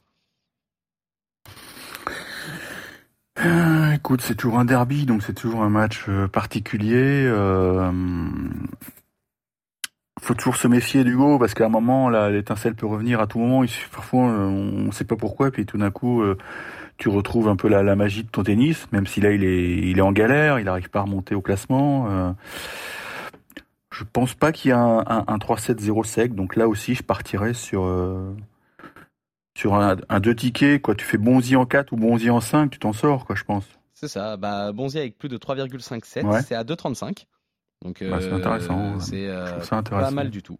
Euh, 3.39 3.93
écoute, 3.93 4.21
c'est 4.21 4.35
toujours 4.35 4.59
un 4.59 4.65
derby, 4.65 5.05
donc 5.05 5.23
c'est 5.23 5.33
toujours 5.33 5.63
un 5.63 5.69
match 5.69 6.05
euh, 6.07 6.27
particulier. 6.27 7.25
Euh, 7.25 7.91
faut 10.21 10.35
toujours 10.35 10.55
se 10.55 10.67
méfier 10.67 11.03
d'Hugo 11.03 11.39
parce 11.39 11.53
qu'à 11.53 11.65
un 11.65 11.69
moment, 11.69 12.09
l'étincelle 12.09 12.75
peut 12.75 12.85
revenir 12.85 13.19
à 13.19 13.27
tout 13.27 13.39
moment. 13.39 13.65
Parfois, 13.91 14.21
on 14.21 14.85
ne 14.85 14.91
sait 14.91 15.05
pas 15.05 15.15
pourquoi, 15.15 15.51
puis 15.51 15.65
tout 15.65 15.77
d'un 15.77 15.91
coup, 15.91 16.23
tu 16.97 17.09
retrouves 17.09 17.49
un 17.49 17.57
peu 17.57 17.67
la, 17.67 17.95
magie 17.95 18.23
de 18.23 18.29
ton 18.29 18.43
tennis, 18.43 18.87
même 18.93 19.05
si 19.05 19.19
là, 19.19 19.31
il 19.31 19.43
est, 19.43 20.01
en 20.01 20.13
galère, 20.13 20.59
il 20.59 20.65
n'arrive 20.65 20.89
pas 20.89 20.99
à 20.99 21.01
remonter 21.01 21.35
au 21.35 21.41
classement. 21.41 22.35
je 23.91 24.03
pense 24.13 24.33
pas 24.33 24.53
qu'il 24.53 24.69
y 24.69 24.71
un, 24.71 25.03
un 25.05 25.37
3-7-0 25.37 26.05
sec, 26.05 26.35
donc 26.35 26.55
là 26.55 26.69
aussi, 26.69 26.95
je 26.95 27.03
partirais 27.03 27.53
sur 27.53 27.83
sur 29.55 29.75
un, 29.75 29.97
un, 30.09 30.19
deux 30.19 30.35
tickets, 30.35 30.81
quoi. 30.81 30.95
Tu 30.95 31.05
fais 31.05 31.17
Bonzi 31.17 31.55
en 31.55 31.65
4 31.65 31.91
ou 31.93 31.97
Bonzi 31.97 32.29
en 32.29 32.41
5, 32.41 32.69
tu 32.69 32.79
t'en 32.79 32.93
sors, 32.93 33.25
quoi, 33.25 33.35
je 33.35 33.43
pense. 33.43 33.65
C'est 33.93 34.07
ça. 34.07 34.37
Bah, 34.37 34.71
Bonzi 34.71 34.97
avec 34.97 35.17
plus 35.17 35.29
de 35.29 35.37
3,57, 35.37 36.43
c'est 36.43 36.55
à 36.55 36.63
2,35. 36.63 37.25
Donc, 37.83 38.03
bah, 38.03 38.19
c'est 38.21 38.31
intéressant. 38.31 38.99
C'est 38.99 39.27
euh, 39.27 39.59
pas 39.89 40.11
mal 40.11 40.29
du 40.29 40.41
tout. 40.41 40.57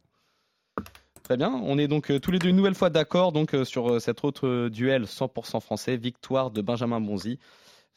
Très 1.24 1.38
bien. 1.38 1.52
On 1.64 1.78
est 1.78 1.88
donc 1.88 2.12
euh, 2.12 2.20
tous 2.20 2.32
les 2.32 2.40
deux 2.40 2.50
une 2.50 2.58
nouvelle 2.58 2.76
fois 2.76 2.90
d'accord 2.90 3.32
donc 3.32 3.56
euh, 3.56 3.64
sur 3.64 4.02
cet 4.02 4.26
autre 4.26 4.68
duel 4.68 5.04
100% 5.04 5.62
français, 5.62 5.96
victoire 5.96 6.52
de 6.52 6.62
Benjamin 6.62 7.00
Bonzi 7.00 7.40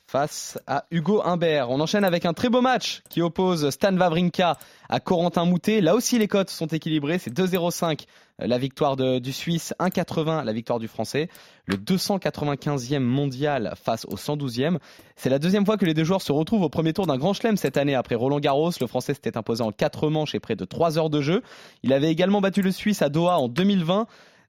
face 0.06 0.58
à 0.66 0.84
Hugo 0.90 1.20
Humbert. 1.24 1.70
On 1.70 1.80
enchaîne 1.80 2.04
avec 2.04 2.26
un 2.26 2.32
très 2.32 2.48
beau 2.48 2.60
match 2.60 3.02
qui 3.08 3.22
oppose 3.22 3.70
Stan 3.70 3.96
Wawrinka 3.96 4.56
à 4.88 5.00
Corentin 5.00 5.44
Moutet. 5.44 5.80
Là 5.80 5.94
aussi, 5.96 6.18
les 6.18 6.28
cotes 6.28 6.50
sont 6.50 6.68
équilibrées. 6.68 7.18
C'est 7.18 7.36
2,05 7.36 8.06
euh, 8.40 8.46
la 8.46 8.58
victoire 8.58 8.96
du 8.96 9.32
Suisse, 9.32 9.74
1,80 9.80 10.44
la 10.44 10.52
victoire 10.52 10.78
du 10.78 10.86
Français. 10.86 11.28
Le 11.64 11.76
295e 11.76 13.00
mondial 13.00 13.74
face 13.82 14.04
au 14.04 14.14
112e. 14.14 14.78
C'est 15.16 15.30
la 15.30 15.40
deuxième 15.40 15.66
fois 15.66 15.76
que 15.76 15.84
les 15.84 15.94
deux 15.94 16.04
joueurs 16.04 16.22
se 16.22 16.30
retrouvent 16.30 16.62
au 16.62 16.68
premier 16.68 16.92
tour 16.92 17.06
d'un 17.06 17.16
grand 17.16 17.32
chelem 17.32 17.56
cette 17.56 17.76
année. 17.76 17.96
Après 17.96 18.14
Roland 18.14 18.38
Garros, 18.38 18.70
le 18.80 18.86
Français 18.86 19.14
s'était 19.14 19.36
imposé 19.36 19.64
en 19.64 19.72
4 19.72 20.08
manches 20.08 20.36
et 20.36 20.40
près 20.40 20.54
de 20.54 20.64
3 20.64 20.98
heures 20.98 21.10
de 21.10 21.20
jeu. 21.20 21.42
Il 21.82 21.92
avait 21.92 22.10
également 22.10 22.40
battu 22.40 22.62
le 22.62 22.70
Suisse 22.70 23.02
à 23.02 23.08
Doha 23.08 23.38
en 23.38 23.48
2020. 23.48 24.06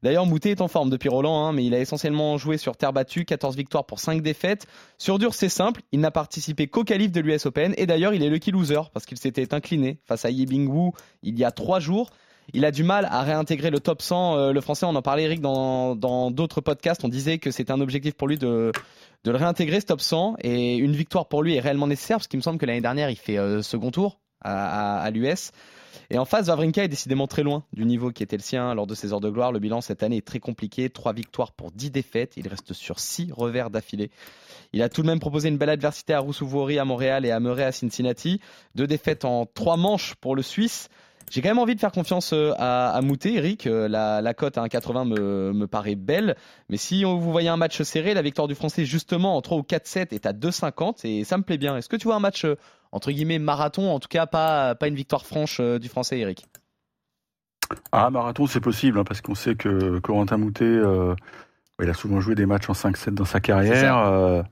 D'ailleurs, 0.07 0.25
Moutet 0.25 0.51
est 0.51 0.61
en 0.61 0.69
forme 0.69 0.89
depuis 0.89 1.09
Roland, 1.09 1.43
hein, 1.43 1.51
mais 1.51 1.65
il 1.65 1.73
a 1.73 1.81
essentiellement 1.81 2.37
joué 2.37 2.57
sur 2.57 2.77
terre 2.77 2.93
battue, 2.93 3.25
14 3.25 3.57
victoires 3.57 3.85
pour 3.85 3.99
5 3.99 4.21
défaites. 4.21 4.65
Sur 4.97 5.19
dur, 5.19 5.33
c'est 5.33 5.49
simple, 5.49 5.81
il 5.91 5.99
n'a 5.99 6.11
participé 6.11 6.67
qu'au 6.67 6.85
qualif 6.85 7.11
de 7.11 7.19
l'US 7.19 7.45
Open, 7.45 7.73
et 7.75 7.85
d'ailleurs, 7.85 8.13
il 8.13 8.23
est 8.23 8.29
lucky 8.29 8.51
loser, 8.51 8.79
parce 8.93 9.05
qu'il 9.05 9.17
s'était 9.17 9.53
incliné 9.53 9.99
face 10.05 10.23
à 10.23 10.29
Yibing 10.29 10.69
Wu 10.69 10.91
il 11.23 11.37
y 11.37 11.43
a 11.43 11.51
3 11.51 11.81
jours. 11.81 12.09
Il 12.53 12.63
a 12.63 12.71
du 12.71 12.85
mal 12.85 13.05
à 13.11 13.21
réintégrer 13.23 13.69
le 13.69 13.81
top 13.81 14.01
100. 14.01 14.37
Euh, 14.37 14.51
le 14.53 14.61
français, 14.61 14.85
on 14.85 14.95
en 14.95 15.01
parlait, 15.01 15.23
Eric, 15.23 15.41
dans 15.41 15.97
d'autres 16.31 16.61
podcasts. 16.61 17.03
On 17.03 17.09
disait 17.09 17.37
que 17.37 17.51
c'était 17.51 17.73
un 17.73 17.81
objectif 17.81 18.13
pour 18.13 18.29
lui 18.29 18.37
de, 18.37 18.71
le 19.25 19.35
réintégrer, 19.35 19.81
ce 19.81 19.87
top 19.87 19.99
100. 19.99 20.37
Et 20.39 20.77
une 20.77 20.93
victoire 20.93 21.27
pour 21.27 21.43
lui 21.43 21.55
est 21.55 21.59
réellement 21.59 21.87
nécessaire, 21.87 22.15
parce 22.15 22.27
qu'il 22.27 22.37
me 22.37 22.43
semble 22.43 22.59
que 22.59 22.65
l'année 22.65 22.79
dernière, 22.79 23.09
il 23.09 23.17
fait 23.17 23.37
euh, 23.37 23.61
second 23.61 23.91
tour 23.91 24.21
à 24.39 25.09
l'US. 25.11 25.51
Et 26.09 26.17
en 26.17 26.25
face, 26.25 26.47
Vavrinka 26.47 26.83
est 26.83 26.87
décidément 26.87 27.27
très 27.27 27.43
loin 27.43 27.63
du 27.73 27.85
niveau 27.85 28.11
qui 28.11 28.23
était 28.23 28.37
le 28.37 28.41
sien 28.41 28.73
lors 28.73 28.87
de 28.87 28.95
ses 28.95 29.11
heures 29.11 29.19
de 29.19 29.29
gloire. 29.29 29.51
Le 29.51 29.59
bilan 29.59 29.81
cette 29.81 30.03
année 30.03 30.17
est 30.17 30.25
très 30.25 30.39
compliqué. 30.39 30.89
Trois 30.89 31.11
victoires 31.13 31.51
pour 31.51 31.71
dix 31.71 31.91
défaites. 31.91 32.37
Il 32.37 32.47
reste 32.47 32.73
sur 32.73 32.99
six 32.99 33.31
revers 33.31 33.69
d'affilée. 33.69 34.09
Il 34.73 34.81
a 34.81 34.89
tout 34.89 35.01
de 35.01 35.07
même 35.07 35.19
proposé 35.19 35.49
une 35.49 35.57
belle 35.57 35.69
adversité 35.69 36.13
à 36.13 36.19
Roussouvori 36.19 36.79
à 36.79 36.85
Montréal 36.85 37.25
et 37.25 37.31
à 37.31 37.39
Murray 37.39 37.63
à 37.63 37.71
Cincinnati. 37.71 38.39
Deux 38.75 38.87
défaites 38.87 39.25
en 39.25 39.45
trois 39.45 39.77
manches 39.77 40.15
pour 40.15 40.35
le 40.35 40.41
Suisse. 40.41 40.89
J'ai 41.29 41.41
quand 41.41 41.50
même 41.50 41.60
envie 41.60 41.75
de 41.75 41.79
faire 41.79 41.91
confiance 41.91 42.34
à, 42.34 42.91
à 42.91 43.01
Moutet, 43.01 43.34
Eric. 43.34 43.65
La, 43.65 44.22
la 44.22 44.34
cote 44.34 44.57
à 44.57 44.63
1,80 44.63 45.07
me, 45.07 45.53
me 45.53 45.67
paraît 45.67 45.96
belle. 45.96 46.36
Mais 46.69 46.77
si 46.77 47.03
vous 47.03 47.19
voyez 47.19 47.50
un 47.50 47.57
match 47.57 47.81
serré, 47.81 48.13
la 48.13 48.22
victoire 48.22 48.48
du 48.48 48.55
Français 48.55 48.86
justement 48.86 49.36
en 49.36 49.41
3 49.41 49.57
ou 49.57 49.62
4-7 49.62 50.13
est 50.13 50.25
à 50.25 50.31
2,50 50.31 51.05
et 51.05 51.24
ça 51.24 51.38
me 51.38 51.43
plaît 51.43 51.57
bien. 51.57 51.75
Est-ce 51.75 51.89
que 51.89 51.98
tu 51.98 52.05
vois 52.05 52.15
un 52.15 52.22
match 52.22 52.46
entre 52.91 53.12
guillemets 53.12 53.39
marathon, 53.39 53.89
en 53.91 54.00
tout 54.00 54.07
cas 54.07 54.25
pas, 54.25 54.75
pas 54.75 54.88
une 54.88 54.96
victoire 54.96 55.25
franche 55.25 55.60
du 55.60 55.89
Français, 55.89 56.19
Eric? 56.19 56.46
Ah, 57.91 58.10
marathon 58.10 58.48
c'est 58.48 58.62
possible 58.62 58.98
hein, 59.00 59.03
parce 59.03 59.19
qu'on 59.19 59.36
sait 59.36 59.55
que 59.55 60.00
Corentin 60.00 60.38
Moutet, 60.38 60.79
il 61.81 61.89
a 61.89 61.93
souvent 61.93 62.22
joué 62.22 62.36
des 62.36 62.46
matchs 62.46 62.69
en 62.69 62.74
5-7 62.74 63.15
dans 63.15 63.25
sa 63.25 63.41
carrière. 63.41 64.46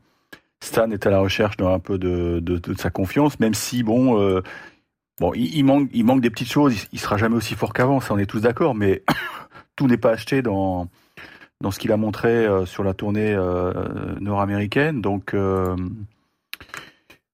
Stan 0.66 0.90
est 0.92 1.06
à 1.06 1.10
la 1.10 1.20
recherche 1.20 1.58
d'un 1.58 1.80
peu 1.80 1.98
de, 1.98 2.40
de, 2.42 2.58
de, 2.58 2.74
sa 2.74 2.90
confiance, 2.90 3.40
même 3.40 3.54
si 3.54 3.84
bon, 3.84 4.20
euh, 4.20 4.42
bon, 5.20 5.34
il, 5.36 5.64
manque, 5.64 5.90
il 5.94 6.06
manque 6.06 6.22
des 6.22 6.30
petites 6.30 6.52
choses. 6.52 6.76
Il, 6.76 6.88
il 6.94 7.00
sera 7.00 7.18
jamais 7.18 7.36
aussi 7.36 7.56
fort 7.56 7.74
qu'avant, 7.74 8.00
ça 8.00 8.14
on 8.14 8.18
est 8.18 8.26
tous 8.26 8.42
d'accord. 8.42 8.76
Mais 8.76 9.04
tout 9.76 9.88
n'est 9.88 9.98
pas 9.98 10.12
acheté 10.12 10.42
dans 10.42 10.90
dans 11.62 11.72
ce 11.72 11.80
qu'il 11.80 11.92
a 11.92 11.98
montré 11.98 12.30
euh, 12.30 12.66
sur 12.66 12.84
la 12.84 12.94
tournée 12.94 13.34
euh, 13.34 13.74
nord-américaine. 14.20 15.02
Donc, 15.02 15.34
euh, 15.34 15.76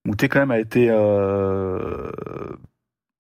Moutet 0.06 0.30
quand 0.30 0.40
même 0.40 0.52
a 0.52 0.60
été 0.60 0.88
euh, 0.90 2.12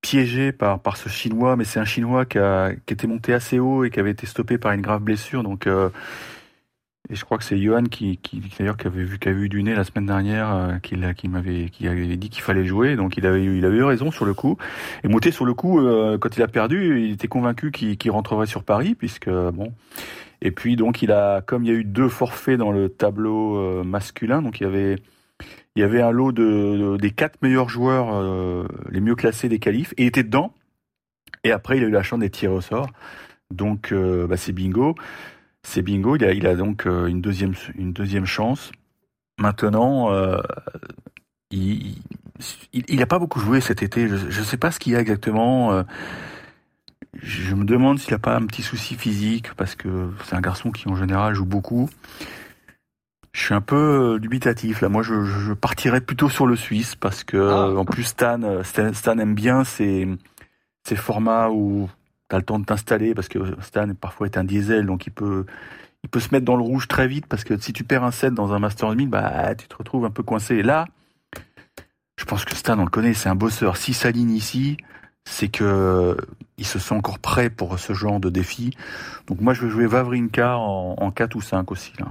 piégé 0.01 0.51
par 0.51 0.79
par 0.79 0.97
ce 0.97 1.09
chinois, 1.09 1.55
mais 1.55 1.63
c'est 1.63 1.79
un 1.79 1.85
chinois 1.85 2.25
qui, 2.25 2.39
a, 2.39 2.71
qui 2.85 2.93
était 2.93 3.07
monté 3.07 3.33
assez 3.33 3.59
haut 3.59 3.83
et 3.83 3.91
qui 3.91 3.99
avait 3.99 4.11
été 4.11 4.25
stoppé 4.25 4.57
par 4.57 4.71
une 4.71 4.81
grave 4.81 5.01
blessure. 5.01 5.43
Donc 5.43 5.67
et 7.09 7.15
je 7.15 7.25
crois 7.25 7.37
que 7.37 7.43
c'est 7.43 7.57
Johan 7.57 7.83
qui, 7.83 8.17
qui 8.17 8.41
d'ailleurs 8.57 8.77
qui 8.77 8.87
avait 8.87 9.03
vu 9.03 9.17
qui 9.17 9.27
avait 9.27 9.41
eu 9.41 9.49
du 9.49 9.63
nez 9.63 9.73
la 9.73 9.83
semaine 9.83 10.05
dernière, 10.05 10.53
euh, 10.53 10.77
qui, 10.77 10.95
m'avait 11.27 11.69
qui 11.69 11.87
avait 11.87 12.15
dit 12.15 12.29
qu'il 12.29 12.43
fallait 12.43 12.63
jouer, 12.63 12.95
donc 12.95 13.17
il 13.17 13.25
avait 13.25 13.43
eu, 13.43 13.57
il 13.57 13.65
avait 13.65 13.77
eu 13.77 13.83
raison 13.83 14.11
sur 14.11 14.23
le 14.23 14.33
coup. 14.33 14.57
Et 15.03 15.07
Moutet 15.07 15.31
sur 15.31 15.45
le 15.45 15.53
coup, 15.53 15.79
euh, 15.79 16.17
quand 16.17 16.37
il 16.37 16.43
a 16.43 16.47
perdu, 16.47 17.01
il 17.03 17.11
était 17.11 17.27
convaincu 17.27 17.71
qu'il 17.71 18.11
rentrerait 18.11 18.45
sur 18.45 18.63
Paris, 18.63 18.95
puisque 18.95 19.29
bon. 19.29 19.73
Et 20.41 20.51
puis 20.51 20.75
donc 20.75 21.01
il 21.01 21.11
a, 21.11 21.41
comme 21.41 21.63
il 21.65 21.71
y 21.71 21.71
a 21.71 21.77
eu 21.77 21.83
deux 21.83 22.07
forfaits 22.07 22.57
dans 22.57 22.71
le 22.71 22.87
tableau 22.87 23.57
euh, 23.57 23.83
masculin, 23.83 24.41
donc 24.41 24.59
il 24.61 24.63
y 24.63 24.67
avait 24.67 24.95
il 25.75 25.81
y 25.81 25.83
avait 25.83 26.01
un 26.01 26.11
lot 26.11 26.31
de, 26.31 26.97
des 26.97 27.11
quatre 27.11 27.41
meilleurs 27.41 27.69
joueurs 27.69 28.67
les 28.89 28.99
mieux 28.99 29.15
classés 29.15 29.49
des 29.49 29.59
qualifs, 29.59 29.93
et 29.97 30.03
il 30.03 30.07
était 30.07 30.23
dedans. 30.23 30.53
Et 31.43 31.51
après 31.51 31.77
il 31.77 31.83
a 31.83 31.87
eu 31.87 31.91
la 31.91 32.03
chance 32.03 32.19
d'être 32.19 32.33
tiré 32.33 32.53
au 32.53 32.61
sort, 32.61 32.87
donc 33.49 33.93
bah, 33.93 34.37
c'est 34.37 34.51
bingo 34.51 34.95
c'est 35.63 35.81
bingo. 35.81 36.15
Il 36.15 36.25
a, 36.25 36.33
il 36.33 36.47
a 36.47 36.55
donc 36.55 36.85
euh, 36.85 37.07
une 37.07 37.21
deuxième, 37.21 37.53
une 37.75 37.93
deuxième 37.93 38.25
chance. 38.25 38.71
Maintenant, 39.39 40.11
euh, 40.11 40.41
il, 41.49 41.95
il 42.73 42.99
n'a 42.99 43.05
pas 43.05 43.19
beaucoup 43.19 43.39
joué 43.39 43.61
cet 43.61 43.83
été. 43.83 44.07
Je 44.07 44.15
ne 44.15 44.45
sais 44.45 44.57
pas 44.57 44.71
ce 44.71 44.79
qu'il 44.79 44.93
y 44.93 44.95
a 44.95 44.99
exactement. 44.99 45.73
Euh, 45.73 45.83
je 47.21 47.55
me 47.55 47.65
demande 47.65 47.99
s'il 47.99 48.13
n'a 48.13 48.19
pas 48.19 48.35
un 48.35 48.45
petit 48.45 48.61
souci 48.61 48.95
physique 48.95 49.53
parce 49.55 49.75
que 49.75 50.11
c'est 50.25 50.35
un 50.35 50.41
garçon 50.41 50.71
qui 50.71 50.87
en 50.87 50.95
général 50.95 51.33
joue 51.33 51.45
beaucoup. 51.45 51.89
Je 53.33 53.41
suis 53.41 53.53
un 53.53 53.61
peu 53.61 54.19
dubitatif 54.21 54.81
là. 54.81 54.89
Moi, 54.89 55.03
je, 55.03 55.23
je 55.23 55.53
partirais 55.53 56.01
plutôt 56.01 56.29
sur 56.29 56.47
le 56.47 56.55
Suisse 56.55 56.95
parce 56.95 57.23
que 57.23 57.37
ah. 57.37 57.79
en 57.79 57.85
plus 57.85 58.03
Stan, 58.03 58.63
Stan, 58.63 58.93
Stan 58.93 59.17
aime 59.17 59.35
bien 59.35 59.63
ces, 59.63 60.07
ces 60.87 60.95
formats 60.95 61.49
où 61.49 61.89
tu 62.31 62.41
le 62.41 62.45
temps 62.45 62.59
de 62.59 62.65
t'installer 62.65 63.13
parce 63.13 63.27
que 63.27 63.39
Stan 63.61 63.87
parfois 63.93 64.27
est 64.27 64.37
un 64.37 64.43
diesel, 64.43 64.85
donc 64.85 65.05
il 65.07 65.11
peut, 65.11 65.45
il 66.03 66.09
peut 66.09 66.19
se 66.19 66.29
mettre 66.31 66.45
dans 66.45 66.55
le 66.55 66.63
rouge 66.63 66.87
très 66.87 67.07
vite 67.07 67.27
parce 67.27 67.43
que 67.43 67.57
si 67.57 67.73
tu 67.73 67.83
perds 67.83 68.03
un 68.03 68.11
set 68.11 68.33
dans 68.33 68.53
un 68.53 68.59
Master 68.59 68.93
1000, 68.95 69.09
bah, 69.09 69.55
tu 69.55 69.67
te 69.67 69.75
retrouves 69.75 70.05
un 70.05 70.11
peu 70.11 70.23
coincé. 70.23 70.55
Et 70.55 70.63
là, 70.63 70.85
je 72.17 72.25
pense 72.25 72.45
que 72.45 72.55
Stan, 72.55 72.77
on 72.79 72.83
le 72.83 72.89
connaît, 72.89 73.13
c'est 73.13 73.29
un 73.29 73.35
bosseur. 73.35 73.77
Si 73.77 73.93
s'aligne 73.93 74.31
ici, 74.31 74.77
c'est 75.25 75.49
que 75.49 76.17
il 76.57 76.65
se 76.65 76.79
sent 76.79 76.95
encore 76.95 77.19
prêt 77.19 77.49
pour 77.49 77.79
ce 77.79 77.93
genre 77.93 78.19
de 78.19 78.29
défi. 78.29 78.71
Donc 79.27 79.41
moi, 79.41 79.53
je 79.53 79.65
vais 79.65 79.69
jouer 79.69 79.87
Vavrinka 79.87 80.57
en, 80.57 80.95
en 80.97 81.11
4 81.11 81.35
ou 81.35 81.41
5 81.41 81.71
aussi. 81.71 81.93
Là. 81.99 82.07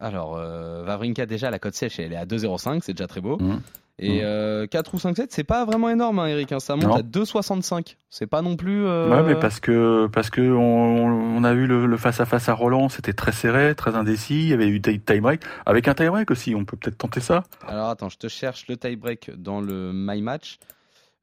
Alors, 0.00 0.36
euh, 0.36 0.82
Vavrinka, 0.82 1.26
déjà, 1.26 1.50
la 1.50 1.58
cote 1.58 1.74
sèche, 1.74 1.98
elle 1.98 2.14
est 2.14 2.16
à 2.16 2.24
2,05, 2.24 2.80
c'est 2.82 2.94
déjà 2.94 3.06
très 3.06 3.20
beau. 3.20 3.36
Mmh. 3.38 3.60
Et 4.02 4.20
4 4.20 4.22
mmh. 4.22 4.24
euh, 4.24 4.66
ou 4.94 4.98
5 4.98 5.16
7 5.16 5.32
c'est 5.32 5.44
pas 5.44 5.66
vraiment 5.66 5.90
énorme, 5.90 6.20
hein, 6.20 6.26
Eric. 6.26 6.52
Hein, 6.52 6.58
ça 6.58 6.74
monte 6.74 6.98
à 6.98 7.02
2,65. 7.02 7.96
C'est 8.08 8.26
pas 8.26 8.40
non 8.40 8.56
plus. 8.56 8.86
Euh... 8.86 9.10
Ouais, 9.10 9.22
mais 9.22 9.38
parce 9.38 9.60
que 9.60 10.06
parce 10.06 10.30
que 10.30 10.40
on, 10.40 11.36
on 11.36 11.44
a 11.44 11.52
vu 11.52 11.66
le, 11.66 11.96
face 11.98 12.18
à 12.18 12.24
face 12.24 12.48
à 12.48 12.54
Roland, 12.54 12.88
c'était 12.88 13.12
très 13.12 13.32
serré, 13.32 13.74
très 13.74 13.94
indécis. 13.96 14.40
Il 14.40 14.48
y 14.48 14.52
avait 14.54 14.68
eu 14.68 14.80
tie 14.80 15.20
break 15.20 15.42
avec 15.66 15.86
un 15.86 15.94
tie 15.94 16.08
break 16.08 16.30
aussi. 16.30 16.54
On 16.54 16.64
peut 16.64 16.78
peut-être 16.78 16.96
tenter 16.96 17.20
ça. 17.20 17.44
Alors 17.68 17.90
attends, 17.90 18.08
je 18.08 18.16
te 18.16 18.28
cherche 18.28 18.66
le 18.68 18.78
tie 18.78 18.96
break 18.96 19.30
dans 19.36 19.60
le 19.60 19.92
my 19.92 20.22
match. 20.22 20.58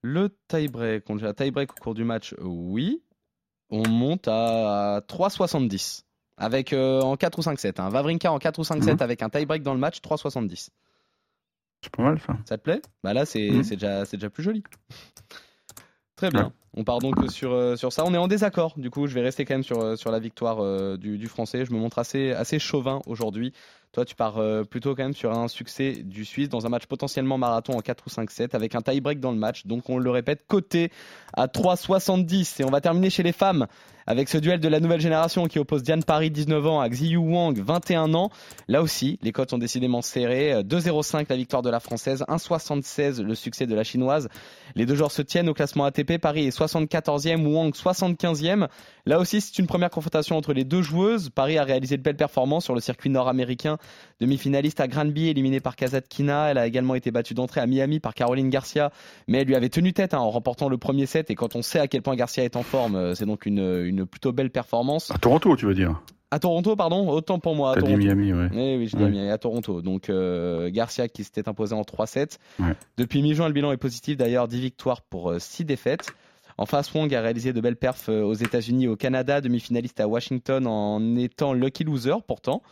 Le 0.03 0.29
tie 0.47 0.67
break, 0.67 1.05
on 1.09 1.17
a 1.23 1.33
tie 1.33 1.49
break 1.49 1.71
au 1.73 1.81
cours 1.81 1.95
du 1.95 2.03
match, 2.03 2.35
oui. 2.41 3.01
On 3.71 3.87
monte 3.89 4.27
à 4.27 5.01
3,70 5.09 6.03
avec 6.37 6.71
euh, 6.71 7.01
en 7.01 7.17
4 7.17 7.39
ou 7.39 7.41
5 7.41 7.59
7 7.59 7.79
hein. 7.79 7.89
Vavrinka 7.89 8.31
en 8.31 8.37
4 8.37 8.59
ou 8.59 8.63
5 8.63 8.83
7 8.83 8.99
mmh. 8.99 9.03
avec 9.03 9.21
un 9.23 9.29
tie 9.29 9.45
break 9.45 9.63
dans 9.63 9.73
le 9.73 9.79
match 9.79 9.97
3,70. 9.99 10.69
C'est 11.81 11.91
pas 11.91 12.03
mal 12.03 12.19
ça. 12.19 12.37
Ça 12.45 12.57
te 12.57 12.63
plaît? 12.63 12.81
Bah 13.03 13.13
là, 13.13 13.25
c'est 13.25 13.49
mmh. 13.49 13.61
déjà, 13.61 14.03
déjà 14.03 14.29
plus 14.29 14.43
joli. 14.43 14.63
Très 16.15 16.29
bien. 16.29 16.51
On 16.79 16.83
part 16.83 16.99
donc 16.99 17.15
sur, 17.31 17.53
euh, 17.53 17.75
sur 17.75 17.91
ça. 17.91 18.03
On 18.05 18.13
est 18.13 18.19
en 18.19 18.27
désaccord. 18.27 18.75
Du 18.77 18.91
coup, 18.91 19.07
je 19.07 19.15
vais 19.15 19.21
rester 19.21 19.45
quand 19.45 19.55
même 19.55 19.63
sur, 19.63 19.81
euh, 19.81 19.95
sur 19.95 20.11
la 20.11 20.19
victoire 20.19 20.59
euh, 20.59 20.95
du, 20.95 21.25
français. 21.25 21.65
Je 21.65 21.73
me 21.73 21.79
montre 21.79 21.97
assez, 21.97 22.33
assez 22.33 22.59
chauvin 22.59 23.01
aujourd'hui. 23.07 23.51
Toi, 23.93 24.05
tu 24.05 24.13
pars 24.13 24.39
plutôt 24.69 24.93
quand 24.93 25.03
même 25.03 25.15
sur 25.15 25.31
un 25.31 25.47
succès 25.47 25.93
du 26.03 26.23
Suisse 26.23 26.49
dans 26.49 26.67
un 26.67 26.69
match 26.69 26.85
potentiellement 26.85 27.39
marathon 27.39 27.73
en 27.73 27.79
4 27.79 28.03
ou 28.05 28.09
5-7 28.11 28.53
avec 28.53 28.75
un 28.75 28.81
tie-break 28.81 29.19
dans 29.19 29.31
le 29.31 29.39
match. 29.39 29.65
Donc, 29.65 29.89
on 29.89 29.97
le 29.97 30.11
répète, 30.11 30.45
côté 30.45 30.91
à 31.33 31.47
3,70. 31.47 32.61
Et 32.61 32.65
on 32.65 32.69
va 32.69 32.79
terminer 32.79 33.09
chez 33.09 33.23
les 33.23 33.31
femmes 33.31 33.65
avec 34.07 34.29
ce 34.29 34.37
duel 34.37 34.59
de 34.59 34.67
la 34.67 34.79
nouvelle 34.79 35.01
génération 35.01 35.47
qui 35.47 35.59
oppose 35.59 35.83
Diane 35.83 36.03
Paris 36.03 36.31
19 36.31 36.65
ans 36.65 36.79
à 36.79 36.89
Xiyu 36.89 37.17
Wang 37.17 37.59
21 37.59 38.13
ans. 38.13 38.29
Là 38.67 38.81
aussi, 38.81 39.19
les 39.21 39.33
cotes 39.33 39.49
sont 39.49 39.57
décidément 39.57 40.01
serrées. 40.01 40.63
2,05 40.63 41.25
la 41.29 41.35
victoire 41.35 41.61
de 41.61 41.69
la 41.69 41.79
française, 41.79 42.23
1,76 42.27 43.21
le 43.21 43.35
succès 43.35 43.67
de 43.67 43.75
la 43.75 43.83
chinoise. 43.83 44.29
Les 44.75 44.85
deux 44.85 44.95
joueurs 44.95 45.11
se 45.11 45.21
tiennent 45.21 45.49
au 45.49 45.53
classement 45.53 45.85
ATP. 45.85 46.17
Paris 46.19 46.47
est 46.47 46.51
74e, 46.67 47.45
Wang 47.45 47.73
75e. 47.73 48.67
Là 49.05 49.19
aussi, 49.19 49.41
c'est 49.41 49.57
une 49.59 49.67
première 49.67 49.89
confrontation 49.89 50.37
entre 50.37 50.53
les 50.53 50.63
deux 50.63 50.81
joueuses. 50.81 51.29
Paris 51.29 51.57
a 51.57 51.63
réalisé 51.63 51.97
de 51.97 52.01
belles 52.01 52.17
performances 52.17 52.65
sur 52.65 52.75
le 52.75 52.81
circuit 52.81 53.09
nord-américain. 53.09 53.77
Demi-finaliste 54.19 54.79
à 54.79 54.87
Granby, 54.87 55.29
éliminée 55.29 55.59
par 55.59 55.75
Kazatkina. 55.75 56.51
Elle 56.51 56.57
a 56.57 56.67
également 56.67 56.95
été 56.95 57.11
battue 57.11 57.33
d'entrée 57.33 57.61
à 57.61 57.67
Miami 57.67 57.99
par 57.99 58.13
Caroline 58.13 58.49
Garcia, 58.49 58.91
mais 59.27 59.39
elle 59.39 59.47
lui 59.47 59.55
avait 59.55 59.69
tenu 59.69 59.93
tête 59.93 60.13
hein, 60.13 60.19
en 60.19 60.29
remportant 60.29 60.69
le 60.69 60.77
premier 60.77 61.05
set. 61.05 61.31
Et 61.31 61.35
quand 61.35 61.55
on 61.55 61.61
sait 61.61 61.79
à 61.79 61.87
quel 61.87 62.01
point 62.01 62.15
Garcia 62.15 62.43
est 62.43 62.55
en 62.55 62.63
forme, 62.63 62.95
euh, 62.95 63.15
c'est 63.15 63.25
donc 63.25 63.45
une 63.45 63.57
une 63.85 64.05
plutôt 64.05 64.31
belle 64.31 64.49
performance. 64.49 65.11
À 65.11 65.17
Toronto, 65.17 65.55
tu 65.55 65.65
veux 65.65 65.73
dire? 65.73 66.01
À 66.29 66.39
Toronto, 66.39 66.75
pardon, 66.75 67.09
autant 67.09 67.39
pour 67.39 67.55
moi. 67.55 67.71
À 67.71 67.75
Toronto. 67.75 67.97
dit 67.97 68.05
Miami, 68.05 68.33
ouais. 68.33 68.49
Eh 68.53 68.77
oui, 68.77 68.87
je 68.87 68.97
dis 68.97 69.03
Miami, 69.03 69.29
à 69.29 69.37
Toronto. 69.37 69.81
Donc 69.81 70.09
euh, 70.09 70.69
Garcia 70.69 71.07
qui 71.07 71.23
s'était 71.23 71.47
imposé 71.47 71.73
en 71.73 71.83
3-7. 71.83 72.37
Depuis 72.97 73.21
mi-juin, 73.21 73.47
le 73.47 73.53
bilan 73.53 73.71
est 73.71 73.77
positif. 73.77 74.17
D'ailleurs, 74.17 74.47
10 74.47 74.59
victoires 74.59 75.01
pour 75.01 75.33
6 75.37 75.63
euh, 75.63 75.65
défaites. 75.65 76.11
En 76.57 76.65
face, 76.65 76.93
Wong 76.93 77.13
a 77.13 77.21
réalisé 77.21 77.53
de 77.53 77.61
belles 77.61 77.75
perfs 77.75 78.09
euh, 78.09 78.23
aux 78.23 78.33
États-Unis, 78.33 78.87
au 78.87 78.95
Canada, 78.95 79.41
demi-finaliste 79.41 79.99
à 79.99 80.07
Washington 80.07 80.65
en 80.65 81.15
étant 81.15 81.53
lucky 81.53 81.83
loser 81.83 82.15
pourtant. 82.27 82.63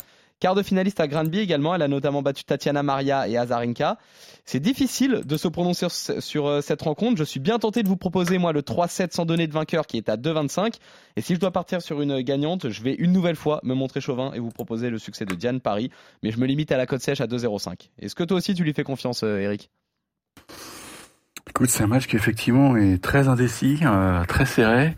Quart 0.42 0.54
de 0.54 0.64
finaliste 0.64 1.00
à 1.00 1.08
Granby 1.08 1.40
également, 1.40 1.74
elle 1.76 1.82
a 1.82 1.88
notamment 1.88 2.22
battu 2.22 2.44
Tatiana 2.44 2.84
Maria 2.84 3.28
et 3.28 3.38
Azarenka. 3.38 3.98
C'est 4.44 4.60
difficile 4.60 5.22
de 5.26 5.38
se 5.38 5.48
prononcer 5.48 5.88
sur 5.90 6.48
euh, 6.48 6.62
cette 6.62 6.82
rencontre. 6.82 7.18
Je 7.18 7.24
suis 7.24 7.40
bien 7.40 7.58
tenté 7.58 7.84
de 7.84 7.88
vous 7.88 7.96
proposer 7.96 8.38
moi 8.38 8.52
le 8.52 8.62
3-7 8.62 9.14
sans 9.14 9.26
donner 9.26 9.48
de 9.48 9.54
vainqueur 9.54 9.88
qui 9.88 9.98
est 9.98 10.10
à 10.10 10.18
2,25. 10.18 10.76
Et 11.16 11.22
si 11.22 11.36
je 11.36 11.40
dois 11.40 11.52
partir 11.52 11.82
sur 11.82 12.02
une 12.02 12.20
gagnante, 12.22 12.70
je 12.70 12.84
vais 12.84 12.96
une 12.96 13.14
nouvelle 13.14 13.38
fois 13.38 13.62
me 13.64 13.74
montrer 13.74 14.02
chauvin 14.02 14.34
et 14.34 14.40
vous 14.40 14.52
proposer 14.52 14.90
le 14.90 15.00
succès 15.00 15.26
de 15.26 15.36
Diane 15.36 15.62
Paris. 15.62 15.90
Mais 16.22 16.32
je 16.32 16.38
me 16.38 16.46
limite 16.46 16.72
à 16.74 16.78
la 16.78 16.86
cote 16.86 17.02
sèche 17.02 17.22
à 17.22 17.28
2,05. 17.28 17.90
Est-ce 18.00 18.16
que 18.16 18.24
toi 18.24 18.36
aussi 18.36 18.54
tu 18.54 18.64
lui 18.64 18.74
fais 18.74 18.84
confiance, 18.84 19.24
euh, 19.24 19.40
Eric? 19.40 19.70
Écoute, 21.50 21.70
c'est 21.70 21.84
un 21.84 21.88
match 21.88 22.08
qui 22.08 22.16
effectivement 22.16 22.76
est 22.76 23.02
très 23.02 23.28
indécis, 23.28 23.80
euh, 23.84 24.24
très 24.26 24.46
serré. 24.46 24.96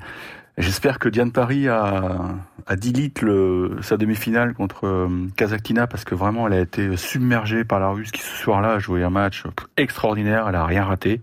J'espère 0.57 0.97
que 0.97 1.07
Diane 1.07 1.31
Paris 1.31 1.67
a, 1.67 2.19
a 2.65 2.75
le, 3.21 3.77
sa 3.81 3.95
demi-finale 3.95 4.55
contre 4.55 4.87
euh, 4.87 5.87
parce 5.87 6.03
que 6.03 6.15
vraiment 6.15 6.47
elle 6.47 6.53
a 6.53 6.61
été 6.61 6.97
submergée 6.97 7.63
par 7.63 7.79
la 7.79 7.89
Russe 7.89 8.11
qui 8.11 8.21
ce 8.21 8.35
soir-là 8.37 8.73
a 8.73 8.79
joué 8.79 9.03
un 9.03 9.11
match 9.11 9.43
extraordinaire, 9.77 10.47
elle 10.49 10.55
a 10.55 10.65
rien 10.65 10.83
raté. 10.83 11.21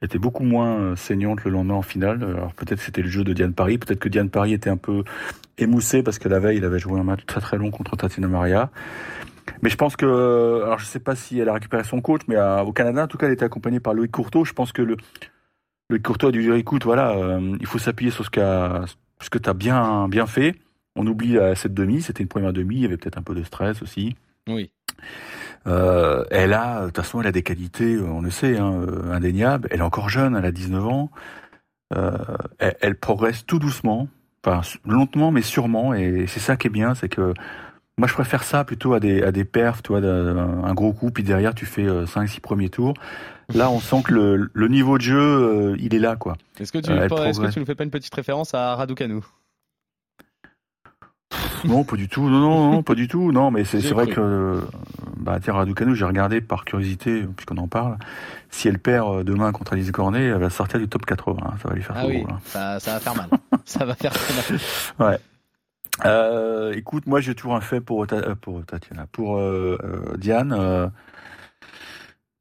Elle 0.00 0.06
était 0.06 0.18
beaucoup 0.18 0.44
moins 0.44 0.78
euh, 0.78 0.96
saignante 0.96 1.42
le 1.42 1.50
lendemain 1.50 1.74
en 1.74 1.82
finale. 1.82 2.22
Alors 2.22 2.52
peut-être 2.52 2.80
c'était 2.80 3.02
le 3.02 3.08
jeu 3.08 3.24
de 3.24 3.32
Diane 3.32 3.52
Paris, 3.52 3.78
peut-être 3.78 3.98
que 3.98 4.08
Diane 4.08 4.30
Paris 4.30 4.52
était 4.52 4.70
un 4.70 4.76
peu 4.76 5.02
émoussée 5.56 6.04
parce 6.04 6.20
que 6.20 6.28
la 6.28 6.38
veille 6.38 6.58
il 6.58 6.64
avait 6.64 6.78
joué 6.78 7.00
un 7.00 7.04
match 7.04 7.26
très 7.26 7.40
très 7.40 7.56
long 7.56 7.72
contre 7.72 7.96
Tatiana 7.96 8.28
Maria. 8.28 8.70
Mais 9.62 9.70
je 9.70 9.76
pense 9.76 9.96
que, 9.96 10.62
alors 10.64 10.78
je 10.78 10.84
sais 10.84 11.00
pas 11.00 11.14
si 11.14 11.38
elle 11.38 11.48
a 11.48 11.54
récupéré 11.54 11.84
son 11.84 12.00
coach, 12.00 12.22
mais 12.28 12.36
euh, 12.36 12.62
au 12.62 12.72
Canada 12.72 13.04
en 13.04 13.06
tout 13.06 13.18
cas 13.18 13.26
elle 13.26 13.32
était 13.32 13.44
accompagnée 13.44 13.80
par 13.80 13.94
Loïc 13.94 14.10
Courteau. 14.10 14.44
Je 14.44 14.52
pense 14.52 14.72
que 14.72 14.82
le 14.82 14.96
le 15.90 15.98
Courtois 15.98 16.28
a 16.28 16.32
dû 16.32 16.42
dire 16.42 16.54
écoute, 16.54 16.84
voilà, 16.84 17.12
euh, 17.12 17.56
il 17.60 17.66
faut 17.66 17.78
s'appuyer 17.78 18.10
sur 18.10 18.22
ce, 18.22 18.30
que 18.30 19.38
tu 19.38 19.48
as 19.48 19.54
bien, 19.54 20.06
bien 20.08 20.26
fait. 20.26 20.54
On 20.96 21.06
oublie 21.06 21.38
cette 21.54 21.72
demi, 21.72 22.02
c'était 22.02 22.22
une 22.22 22.28
première 22.28 22.52
demi, 22.52 22.76
il 22.76 22.82
y 22.82 22.84
avait 22.84 22.98
peut-être 22.98 23.16
un 23.16 23.22
peu 23.22 23.34
de 23.34 23.42
stress 23.42 23.80
aussi. 23.80 24.14
Oui. 24.46 24.70
Euh, 25.66 26.24
elle 26.30 26.52
a, 26.52 26.82
de 26.82 26.86
toute 26.86 26.96
façon, 26.96 27.22
elle 27.22 27.26
a 27.26 27.32
des 27.32 27.42
qualités, 27.42 27.98
on 28.00 28.20
le 28.20 28.30
sait, 28.30 28.58
hein, 28.58 28.84
indéniables. 29.10 29.68
Elle 29.70 29.78
est 29.78 29.82
encore 29.82 30.10
jeune, 30.10 30.36
elle 30.36 30.44
a 30.44 30.52
19 30.52 30.86
ans. 30.86 31.10
elle, 32.58 32.96
progresse 32.96 33.46
tout 33.46 33.58
doucement, 33.58 34.08
enfin 34.44 34.60
lentement 34.84 35.30
mais 35.30 35.42
sûrement, 35.42 35.94
et 35.94 36.26
c'est 36.26 36.40
ça 36.40 36.56
qui 36.56 36.66
est 36.66 36.70
bien, 36.70 36.94
c'est 36.94 37.08
que 37.08 37.32
moi, 37.98 38.08
je 38.08 38.14
préfère 38.14 38.44
ça 38.44 38.64
plutôt 38.64 38.94
à 38.94 39.00
des, 39.00 39.22
à 39.22 39.32
des 39.32 39.44
perfs, 39.44 39.82
toi, 39.82 39.98
un 39.98 40.74
gros 40.74 40.92
coup, 40.92 41.10
puis 41.10 41.22
derrière, 41.22 41.54
tu 41.54 41.66
fais 41.66 41.86
5-6 41.86 42.40
premiers 42.40 42.70
tours. 42.70 42.94
Là, 43.54 43.70
on 43.70 43.80
sent 43.80 44.02
que 44.04 44.14
le, 44.14 44.50
le 44.52 44.68
niveau 44.68 44.98
de 44.98 45.02
jeu, 45.02 45.76
il 45.78 45.94
est 45.94 45.98
là, 45.98 46.16
quoi. 46.16 46.36
Est-ce 46.60 46.72
que 46.72 46.78
tu, 46.78 46.90
est 46.92 47.08
que 47.08 47.52
tu 47.52 47.58
nous 47.60 47.66
fais 47.66 47.74
pas 47.74 47.84
une 47.84 47.90
petite 47.90 48.14
référence 48.14 48.54
à 48.54 48.74
Raducanu? 48.76 49.20
Non, 51.64 51.84
pas 51.84 51.96
du 51.96 52.08
tout. 52.08 52.28
Non, 52.28 52.40
non, 52.40 52.72
non, 52.72 52.82
pas 52.82 52.94
du 52.94 53.08
tout. 53.08 53.32
Non, 53.32 53.50
mais 53.50 53.64
c'est 53.64 53.80
vrai 53.92 54.06
que, 54.06 54.60
bah, 55.16 55.38
tiens, 55.42 55.54
Raducanu, 55.54 55.94
j'ai 55.94 56.04
regardé 56.04 56.40
par 56.40 56.64
curiosité, 56.64 57.24
puisqu'on 57.36 57.56
en 57.56 57.68
parle. 57.68 57.96
Si 58.50 58.68
elle 58.68 58.78
perd 58.78 59.08
euh, 59.08 59.24
demain 59.24 59.52
contre 59.52 59.72
Alice 59.74 59.90
Cornet, 59.90 60.24
elle 60.24 60.38
va 60.38 60.50
sortir 60.50 60.78
du 60.78 60.88
top 60.88 61.04
80. 61.06 61.38
Hein. 61.40 61.54
Ça 61.62 61.68
va 61.68 61.74
lui 61.74 61.82
faire 61.82 61.96
ah 61.98 62.06
oui, 62.06 62.24
hein. 62.28 62.38
ça, 62.44 62.80
ça, 62.80 62.94
va 62.94 63.00
faire 63.00 63.14
mal. 63.14 63.28
ça 63.64 63.84
va 63.84 63.94
faire 63.94 64.12
très 64.12 64.34
mal. 64.34 64.60
Ouais. 65.10 65.18
Euh, 66.04 66.72
écoute, 66.74 67.06
moi 67.06 67.20
j'ai 67.20 67.34
toujours 67.34 67.54
un 67.54 67.60
fait 67.60 67.80
pour, 67.80 68.06
euh, 68.12 68.34
pour 68.34 68.64
Tatiana, 68.64 69.06
pour 69.10 69.38
euh, 69.38 69.78
euh, 69.82 70.16
Diane, 70.16 70.92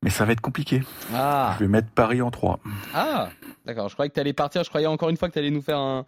mais 0.03 0.09
ça 0.09 0.25
va 0.25 0.33
être 0.33 0.41
compliqué. 0.41 0.83
Ah. 1.13 1.55
Je 1.57 1.63
vais 1.63 1.69
mettre 1.69 1.89
Paris 1.89 2.21
en 2.21 2.31
3. 2.31 2.59
Ah, 2.93 3.29
d'accord. 3.65 3.89
Je 3.89 3.93
croyais 3.93 4.09
que 4.09 4.15
tu 4.15 4.19
allais 4.19 4.33
partir. 4.33 4.63
Je 4.63 4.69
croyais 4.69 4.87
encore 4.87 5.09
une 5.09 5.17
fois 5.17 5.27
que 5.27 5.33
tu 5.33 5.39
allais 5.39 5.49
nous 5.49 5.61
faire 5.61 5.79
un, 5.79 6.05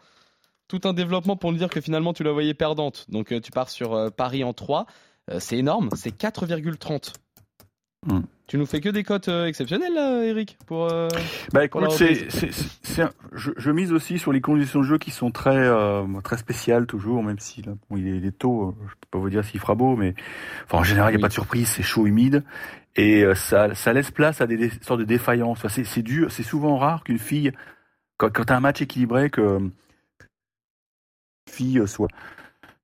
tout 0.68 0.82
un 0.84 0.94
développement 0.94 1.36
pour 1.36 1.52
nous 1.52 1.58
dire 1.58 1.70
que 1.70 1.82
finalement 1.82 2.14
tu 2.14 2.24
la 2.24 2.32
voyais 2.32 2.54
perdante. 2.54 3.06
Donc 3.10 3.34
tu 3.42 3.52
pars 3.52 3.70
sur 3.70 4.12
Paris 4.16 4.44
en 4.44 4.54
3. 4.54 4.86
Euh, 5.32 5.40
c'est 5.40 5.58
énorme, 5.58 5.90
c'est 5.96 6.16
4,30. 6.16 7.14
Hmm. 8.06 8.22
Tu 8.48 8.58
nous 8.58 8.66
fais 8.66 8.80
que 8.80 8.90
des 8.90 9.04
cotes 9.04 9.28
exceptionnelles 9.28 9.94
là, 9.94 10.24
Eric 10.24 10.58
pour, 10.66 10.88
Bah 11.54 11.66
écoute, 11.66 11.92
c'est, 11.92 12.28
je, 13.34 13.52
je, 13.56 13.72
mise 13.72 13.92
aussi 13.92 14.18
sur 14.18 14.32
les 14.32 14.42
conditions 14.42 14.80
de 14.80 14.86
jeu 14.86 14.98
qui 14.98 15.12
sont 15.12 15.30
très 15.32 15.70
très 16.24 16.38
spéciales 16.38 16.88
toujours, 16.88 17.22
même 17.22 17.38
si 17.38 17.62
là, 17.62 17.74
bon, 17.90 17.98
il 17.98 18.26
est, 18.26 18.32
tôt, 18.32 18.76
je 18.88 18.94
peux 18.94 19.08
pas 19.12 19.20
vous 19.20 19.30
dire 19.30 19.44
s'il 19.44 19.60
fera 19.60 19.76
beau, 19.76 19.96
mais 19.96 20.16
enfin 20.66 20.80
en 20.80 20.84
général 20.84 21.14
il 21.14 21.18
n'y 21.18 21.22
a 21.22 21.24
pas 21.24 21.28
de 21.28 21.34
surprise, 21.34 21.68
c'est 21.68 21.84
chaud, 21.84 22.08
humide 22.08 22.44
et 22.96 23.24
ça, 23.36 23.76
ça 23.76 23.94
laisse 23.94 24.10
place 24.10 24.42
à 24.42 24.48
des, 24.48 24.72
sortes 24.82 25.02
de 25.02 25.06
défaillances. 25.06 25.68
c'est, 25.68 25.84
c'est 25.84 26.02
dur, 26.02 26.32
c'est 26.32 26.42
souvent 26.42 26.78
rare 26.78 27.04
qu'une 27.04 27.20
fille 27.20 27.52
quand, 28.18 28.32
quand 28.32 28.46
tu 28.46 28.54
as 28.54 28.58
un 28.58 28.62
match 28.62 28.82
équilibré 28.82 29.30
que 29.30 29.60
fille 31.50 31.82
soit 31.88 32.10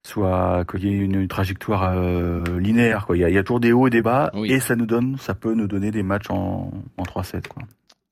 soit 0.06 0.66
qu'il 0.70 0.86
y 0.86 0.90
ait 0.90 0.98
une, 0.98 1.28
trajectoire 1.28 1.92
euh, 1.96 2.44
linéaire. 2.60 3.06
Quoi. 3.06 3.18
Il, 3.18 3.22
y 3.22 3.24
a, 3.24 3.30
il 3.30 3.36
y 3.36 3.38
a 3.38 3.44
toujours 3.44 3.60
des 3.60 3.72
hauts 3.72 3.88
et 3.88 3.90
des 3.90 4.02
bas, 4.02 4.32
et 4.46 4.60
ça 4.60 4.76
nous 4.76 4.86
donne, 4.86 5.18
ça 5.18 5.34
peut 5.34 5.54
nous 5.54 5.68
donner 5.68 5.92
des 5.92 6.04
matchs 6.04 6.30
en, 6.30 6.72
en 6.98 7.04
3-7. 7.04 7.48
Quoi. 7.48 7.64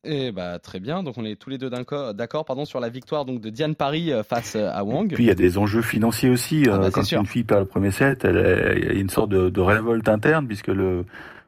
Et 0.05 0.27
eh 0.27 0.31
bah 0.33 0.59
très 0.59 0.81
bien, 0.81 1.01
donc 1.01 1.17
on 1.17 1.23
est 1.23 1.38
tous 1.38 1.50
les 1.50 1.57
deux 1.57 1.69
d'accord 1.69 2.43
pardon 2.43 2.65
sur 2.65 2.81
la 2.81 2.89
victoire 2.89 3.23
donc 3.23 3.39
de 3.39 3.50
Diane 3.50 3.73
Paris 3.73 4.12
euh, 4.12 4.21
face 4.21 4.57
euh, 4.57 4.69
à 4.69 4.83
Wang. 4.83 5.13
Puis 5.13 5.23
il 5.23 5.27
y 5.27 5.31
a 5.31 5.35
des 5.35 5.57
enjeux 5.57 5.81
financiers 5.81 6.29
aussi. 6.29 6.65
Ah 6.69 6.77
bah, 6.77 6.91
quand 6.91 7.09
une 7.09 7.25
fille 7.25 7.45
perd 7.45 7.62
le 7.62 7.67
premier 7.67 7.91
set, 7.91 8.27
il 8.29 8.83
y 8.83 8.89
a 8.89 8.93
une 9.00 9.09
sorte 9.09 9.29
de, 9.29 9.50
de, 9.50 9.62
révolte 9.62 10.09
interne 10.09 10.45
puisque 10.45 10.67
le 10.67 11.05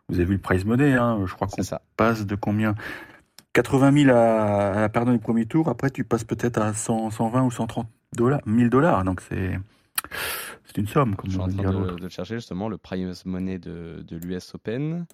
vous 0.07 0.15
avez 0.15 0.23
vu 0.23 0.33
le 0.35 0.39
prize 0.39 0.63
money, 0.63 0.93
hein, 0.93 1.19
je 1.25 1.33
crois 1.33 1.47
qu'on 1.47 1.63
passe 1.97 2.25
de 2.25 2.35
combien? 2.35 2.75
80 3.51 4.03
000 4.03 4.15
à, 4.15 4.83
à 4.83 4.89
perdre 4.89 5.11
du 5.11 5.19
premier 5.19 5.47
tour. 5.47 5.67
Après 5.67 5.89
tu 5.89 6.05
passes 6.05 6.23
peut-être 6.23 6.57
à 6.61 6.71
100, 6.73 7.09
120 7.09 7.43
ou 7.43 7.51
130 7.51 7.87
dollars, 8.15 8.39
1000 8.45 8.69
dollars. 8.69 9.03
Donc 9.03 9.19
c'est 9.19 9.59
c'est 10.65 10.77
une 10.77 10.87
somme. 10.87 11.15
Comme 11.15 11.29
je 11.29 11.35
suis 11.35 11.41
en 11.41 11.47
train 11.47 11.71
de, 11.71 11.99
de, 11.99 12.09
chercher 12.09 12.35
justement 12.35 12.69
le 12.69 12.77
prize 12.77 13.25
money 13.25 13.59
de, 13.59 14.03
de 14.07 14.17
l'US 14.17 14.53
Open. 14.55 15.05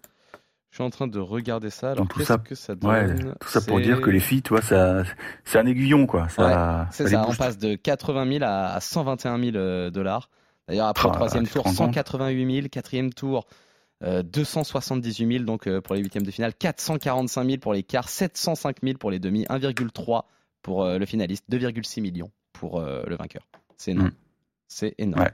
Je 0.71 0.77
suis 0.77 0.83
en 0.85 0.89
train 0.89 1.07
de 1.07 1.19
regarder 1.19 1.69
ça. 1.69 1.91
Alors, 1.91 2.07
qu'est-ce 2.07 2.33
que 2.37 2.55
ça 2.55 2.75
donne 2.75 2.89
ouais, 2.89 3.33
Tout 3.41 3.49
ça 3.49 3.59
pour 3.59 3.81
dire 3.81 3.99
que 3.99 4.09
les 4.09 4.21
filles, 4.21 4.41
toi, 4.41 4.61
ça, 4.61 5.03
c'est 5.43 5.59
un 5.59 5.65
aiguillon, 5.65 6.07
quoi. 6.07 6.29
Ça, 6.29 6.87
c'est 6.91 7.09
ça. 7.09 7.25
On 7.27 7.35
passe 7.35 7.57
de 7.57 7.75
80 7.75 8.39
000 8.39 8.43
à 8.47 8.79
121 8.79 9.37
000 9.37 9.57
euh, 9.57 9.89
dollars. 9.89 10.29
D'ailleurs, 10.69 10.87
après 10.87 11.09
le 11.09 11.13
ah, 11.13 11.15
troisième 11.15 11.45
tour, 11.45 11.67
188 11.67 12.55
000. 12.55 12.67
Quatrième 12.69 13.13
tour, 13.13 13.47
278 14.01 15.25
euh, 15.25 15.31
000 15.39 15.43
donc 15.43 15.67
euh, 15.67 15.81
pour 15.81 15.95
les 15.95 16.01
huitièmes 16.01 16.23
de 16.23 16.31
finale, 16.31 16.53
445 16.53 17.45
000 17.45 17.57
pour 17.57 17.73
les 17.73 17.83
quarts, 17.83 18.07
705 18.07 18.77
000 18.81 18.97
pour 18.97 19.11
les 19.11 19.19
demi, 19.19 19.43
1,3 19.49 20.21
pour 20.61 20.85
le 20.85 21.05
finaliste, 21.05 21.43
2,6 21.51 22.01
millions 22.01 22.31
pour 22.53 22.79
le 22.79 23.15
vainqueur. 23.17 23.45
C'est 23.75 23.91
énorme. 23.91 24.09
Mm. 24.09 24.30
C'est 24.71 24.95
énorme. 24.97 25.27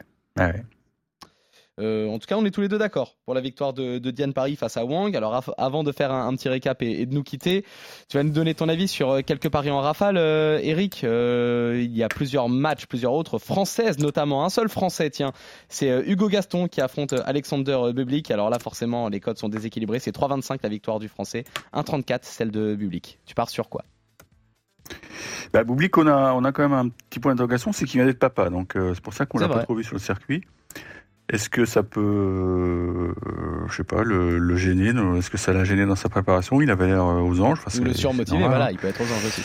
Euh, 1.79 2.07
en 2.07 2.17
tout 2.17 2.25
cas, 2.25 2.35
on 2.37 2.43
est 2.43 2.49
tous 2.49 2.61
les 2.61 2.69
deux 2.69 2.79
d'accord 2.79 3.17
pour 3.23 3.35
la 3.35 3.41
victoire 3.41 3.71
de, 3.71 3.99
Diane 3.99 4.33
Paris 4.33 4.55
face 4.55 4.77
à 4.77 4.83
Wang. 4.83 5.15
Alors, 5.15 5.43
avant 5.59 5.83
de 5.83 5.91
faire 5.91 6.11
un, 6.11 6.35
petit 6.35 6.49
récap 6.49 6.81
et, 6.81 7.05
de 7.05 7.13
nous 7.13 7.21
quitter, 7.21 7.63
tu 8.09 8.17
vas 8.17 8.23
nous 8.23 8.31
donner 8.31 8.55
ton 8.55 8.67
avis 8.67 8.87
sur 8.87 9.11
euh, 9.11 9.21
quelques 9.21 9.49
paris 9.49 9.69
en 9.69 9.79
rafale, 9.79 10.17
Eric. 10.17 11.03
il 11.03 11.95
y 11.95 12.01
a 12.01 12.09
plusieurs 12.09 12.49
matchs, 12.49 12.87
plusieurs 12.87 13.13
autres 13.13 13.37
françaises, 13.37 13.99
notamment 13.99 14.43
un 14.43 14.49
seul 14.49 14.69
français. 14.69 15.11
Tiens, 15.11 15.33
c'est 15.69 15.89
Hugo 16.07 16.29
Gaston 16.29 16.67
qui 16.67 16.81
affronte 16.81 17.13
Alexander 17.13 17.77
Bublik. 17.93 18.31
Alors 18.31 18.49
là, 18.49 18.57
forcément, 18.57 19.07
les 19.07 19.19
codes 19.19 19.37
sont 19.37 19.49
déséquilibrés. 19.49 19.99
C'est 19.99 20.15
3,25 20.15 20.57
la 20.63 20.69
victoire 20.69 20.97
du 20.97 21.09
français, 21.09 21.43
1,34 21.73 22.21
celle 22.23 22.49
de 22.49 22.73
Bublik. 22.73 23.19
Tu 23.27 23.35
pars 23.35 23.51
sur 23.51 23.69
quoi? 23.69 23.83
Bah, 25.53 25.63
Boublik, 25.63 25.97
on 25.97 26.07
a, 26.07 26.33
on 26.33 26.43
a 26.43 26.51
quand 26.51 26.63
même 26.63 26.73
un 26.73 26.89
petit 26.89 27.19
point 27.19 27.33
d'interrogation, 27.33 27.71
c'est 27.71 27.85
qu'il 27.85 27.99
vient 27.99 28.05
d'être 28.05 28.19
papa. 28.19 28.49
Donc 28.49 28.75
euh, 28.75 28.93
c'est 28.93 29.03
pour 29.03 29.13
ça 29.13 29.25
qu'on 29.25 29.39
l'a 29.39 29.47
pas 29.47 29.63
trouvé 29.63 29.83
sur 29.83 29.95
le 29.95 29.99
circuit. 29.99 30.43
Est-ce 31.29 31.49
que 31.49 31.65
ça 31.65 31.83
peut, 31.83 31.99
euh, 31.99 33.13
je 33.67 33.75
sais 33.75 33.83
pas, 33.83 34.03
le, 34.03 34.55
gêner 34.55 34.93
Est-ce 35.17 35.29
que 35.29 35.37
ça 35.37 35.51
l'a 35.51 35.65
gêné 35.65 35.85
dans 35.85 35.95
sa 35.95 36.07
préparation? 36.07 36.61
Il 36.61 36.71
avait 36.71 36.87
l'air 36.87 37.03
euh, 37.03 37.19
aux 37.19 37.41
anges. 37.41 37.59
Ou 37.79 37.83
le 37.83 37.93
surmotivé, 37.93 38.45
voilà, 38.45 38.71
il 38.71 38.77
peut 38.77 38.87
être 38.87 39.01
aux 39.01 39.13
anges 39.13 39.25
aussi. 39.25 39.41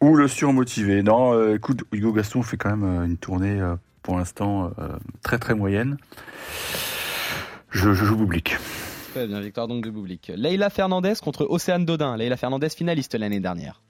Ou 0.00 0.16
le 0.16 0.28
surmotivé. 0.28 1.02
Non, 1.02 1.54
écoute, 1.54 1.84
Hugo 1.92 2.12
Gaston 2.12 2.42
fait 2.42 2.56
quand 2.56 2.76
même 2.76 3.04
une 3.04 3.16
tournée 3.16 3.60
pour 4.02 4.16
l'instant 4.18 4.70
très 5.22 5.38
très 5.38 5.54
moyenne. 5.54 5.96
Je, 7.70 7.92
je 7.92 8.04
joue 8.04 8.16
Boublik. 8.16 8.56
Très 9.12 9.26
bien, 9.26 9.40
victoire 9.40 9.66
donc 9.66 9.84
de 9.84 9.90
Boublik. 9.90 10.30
Leila 10.36 10.70
Fernandez 10.70 11.14
contre 11.22 11.46
Océane 11.48 11.84
Dodin. 11.84 12.16
Leila 12.16 12.36
Fernandez 12.36 12.68
finaliste 12.68 13.14
l'année 13.14 13.40
dernière. 13.40 13.80